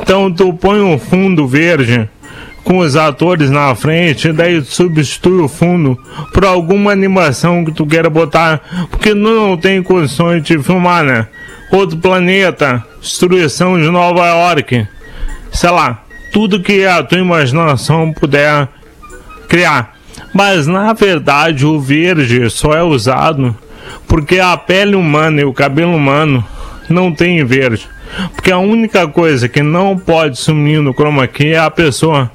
[0.00, 2.08] Então tu põe um fundo verde
[2.64, 5.98] com os atores na frente, daí tu substitui o fundo
[6.32, 8.60] por alguma animação que tu queira botar,
[8.90, 11.28] porque não tem condições de filmar, né?
[11.70, 14.88] Outro planeta, destruição de Nova York,
[15.52, 16.02] sei lá,
[16.32, 18.68] tudo que a tua imaginação puder
[19.48, 19.94] criar.
[20.32, 23.54] Mas na verdade o verde só é usado
[24.08, 26.44] porque a pele humana e o cabelo humano
[26.88, 27.86] não tem verde.
[28.34, 32.30] Porque a única coisa que não pode sumir no chroma key é a pessoa.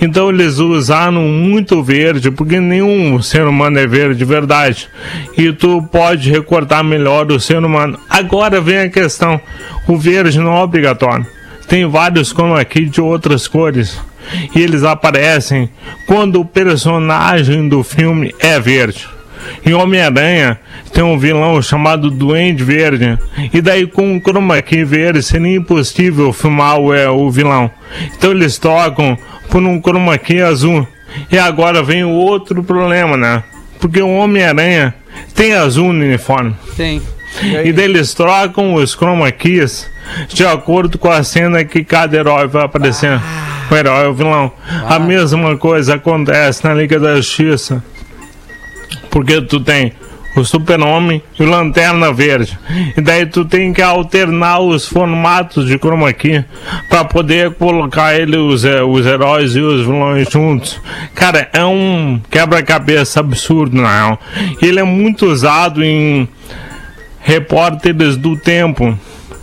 [0.00, 4.88] Então eles usaram muito verde, porque nenhum ser humano é verde de verdade.
[5.36, 7.98] E tu pode recortar melhor o ser humano.
[8.08, 9.40] Agora vem a questão:
[9.86, 11.26] o verde não é obrigatório.
[11.68, 13.98] Tem vários chroma key de outras cores.
[14.54, 15.68] E eles aparecem
[16.06, 19.08] quando o personagem do filme é verde.
[19.64, 20.58] Em Homem-Aranha
[20.92, 23.18] tem um vilão chamado Duende Verde.
[23.52, 27.70] E daí com o chroma key verde seria impossível filmar o, é, o vilão.
[28.16, 29.16] Então eles trocam
[29.48, 30.86] por um chroma key azul.
[31.30, 33.42] E agora vem o outro problema, né?
[33.80, 34.94] Porque o Homem-Aranha
[35.34, 36.54] tem azul no uniforme.
[36.76, 37.00] Tem.
[37.64, 39.90] E daí eles trocam os chroma keys
[40.28, 43.20] de acordo com a cena que cada herói vai aparecer.
[43.70, 44.52] O herói, o vilão.
[44.88, 47.82] A mesma coisa acontece na Liga da Justiça.
[49.10, 49.92] Porque tu tem
[50.40, 52.58] o Super-Homem e o Lanterna Verde.
[52.96, 56.44] E daí tu tem que alternar os formatos de chroma key
[56.88, 60.80] para poder colocar ele, os, eh, os heróis e os vilões juntos.
[61.14, 63.76] Cara, é um quebra-cabeça absurdo.
[64.60, 66.28] E ele é muito usado em
[67.20, 68.96] repórteres do tempo.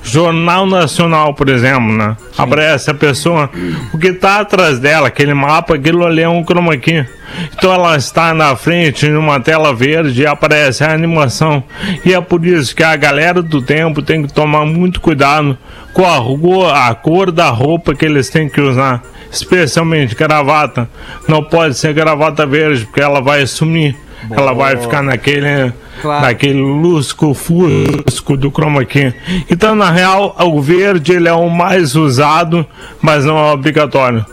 [0.03, 2.17] Jornal Nacional, por exemplo, né?
[2.37, 3.49] Aparece a pessoa,
[3.93, 7.05] o que tá atrás dela, aquele mapa, aquilo ali é um chroma key.
[7.53, 11.63] Então ela está na frente numa tela verde e aparece a animação.
[12.05, 15.57] E é por isso que a galera do tempo tem que tomar muito cuidado
[15.93, 19.01] com a, a cor da roupa que eles têm que usar.
[19.31, 20.87] Especialmente gravata.
[21.27, 23.95] Não pode ser gravata verde, porque ela vai sumir.
[24.29, 26.25] Ela vai ficar naquele, Claro.
[26.25, 29.13] naquele lusco fusco do chroma key.
[29.49, 32.65] Então, na real, o verde ele é o mais usado,
[33.01, 34.25] mas não é obrigatório.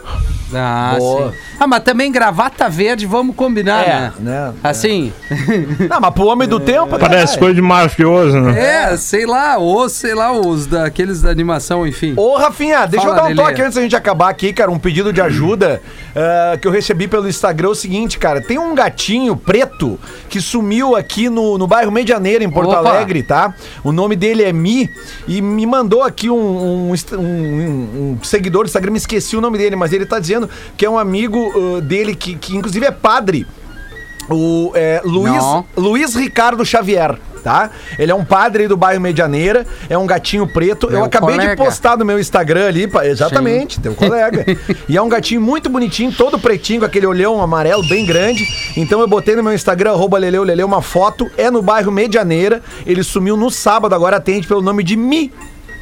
[0.55, 1.31] Ah, Boa.
[1.33, 1.39] sim.
[1.59, 4.13] Ah, mas também gravata verde, vamos combinar, É, né?
[4.21, 4.53] né?
[4.63, 5.13] Assim,
[5.89, 6.99] Não, mas pro homem do tempo.
[6.99, 7.39] Parece é.
[7.39, 8.91] coisa de mafioso, né?
[8.93, 12.15] é, sei lá, ou sei lá, os daqueles da animação, enfim.
[12.17, 13.43] Ô, Rafinha, deixa Fala, eu dar um Lelê.
[13.51, 14.71] toque antes da gente acabar aqui, cara.
[14.71, 15.81] Um pedido de ajuda
[16.17, 17.69] ah, que eu recebi pelo Instagram.
[17.69, 18.41] É o seguinte, cara.
[18.41, 19.99] Tem um gatinho preto
[20.29, 22.89] que sumiu aqui no, no bairro Medianeira, em Porto Opa.
[22.89, 23.55] Alegre, tá?
[23.85, 24.89] O nome dele é Mi
[25.29, 28.93] e me mandou aqui um, um, um- um- um seguidor do Instagram.
[28.93, 30.40] Me esqueci o nome dele, mas ele tá dizendo
[30.77, 33.47] que é um amigo ah, dele que, que, inclusive, é padre.
[34.29, 35.65] O é, Luiz, Não.
[35.77, 37.71] Luiz Ricardo Xavier, tá?
[37.99, 40.87] Ele é um padre do bairro Medianeira, é um gatinho preto.
[40.87, 41.65] eu Meu acabei de colega.
[41.65, 44.45] postar no meu Instagram ali, exatamente, teu colega.
[44.89, 48.47] e é um gatinho muito bonitinho, todo pretinho, com aquele olhão amarelo bem grande.
[48.77, 52.63] Então eu botei no meu Instagram, arroba Leleu Leleu, uma foto, é no bairro Medianeira.
[52.87, 55.33] Ele sumiu no sábado, agora atende pelo nome de Mi.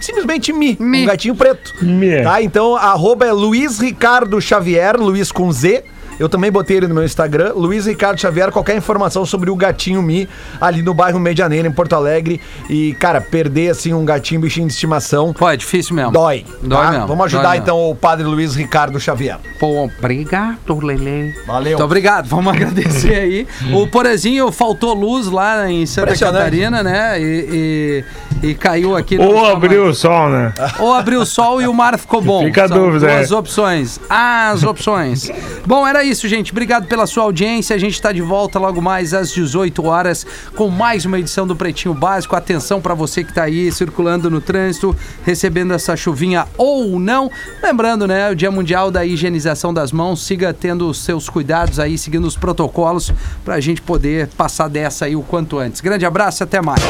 [0.01, 1.03] Simplesmente Mi, Mi.
[1.03, 1.74] um gatinho preto.
[1.82, 2.22] Mi.
[2.22, 2.40] Tá?
[2.42, 5.84] Então, arroba é Luiz Ricardo Xavier, Luiz com Z.
[6.19, 10.03] Eu também botei ele no meu Instagram, Luiz Ricardo Xavier, qualquer informação sobre o gatinho
[10.03, 10.29] Mi,
[10.61, 12.41] ali no bairro Medianeira, em Porto Alegre.
[12.69, 16.11] E, cara, perder, assim, um gatinho, bichinho de estimação, Pô, é difícil mesmo.
[16.12, 16.45] dói.
[16.62, 16.91] Dói tá?
[16.93, 17.62] mesmo, Vamos ajudar, dói mesmo.
[17.64, 19.39] então, o padre Luiz Ricardo Xavier.
[19.61, 21.35] Pô, obrigado, Lele.
[21.47, 21.73] Valeu.
[21.73, 23.47] Muito obrigado, vamos agradecer aí.
[23.73, 26.16] O Porazinho faltou luz lá em Santa.
[26.19, 27.21] Catarina, né?
[27.21, 28.05] E,
[28.43, 29.25] e- e caiu aqui no.
[29.25, 30.53] Ou abriu o sol, né?
[30.79, 32.45] Ou abriu o sol e o mar ficou bom.
[32.45, 33.35] Fica a São dúvida, duas é.
[33.35, 34.01] opções.
[34.09, 35.31] As opções.
[35.66, 36.52] bom, era isso, gente.
[36.52, 37.76] Obrigado pela sua audiência.
[37.76, 41.54] A gente está de volta logo mais às 18 horas com mais uma edição do
[41.54, 42.34] Pretinho Básico.
[42.34, 47.30] Atenção para você que está aí circulando no trânsito, recebendo essa chuvinha ou não.
[47.62, 50.24] Lembrando, né, o Dia Mundial da Higienização das Mãos.
[50.24, 53.12] Siga tendo os seus cuidados aí, seguindo os protocolos
[53.44, 55.80] para a gente poder passar dessa aí o quanto antes.
[55.80, 56.82] Grande abraço e até mais.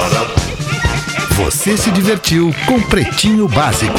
[1.37, 3.99] Você se divertiu com Pretinho Básico.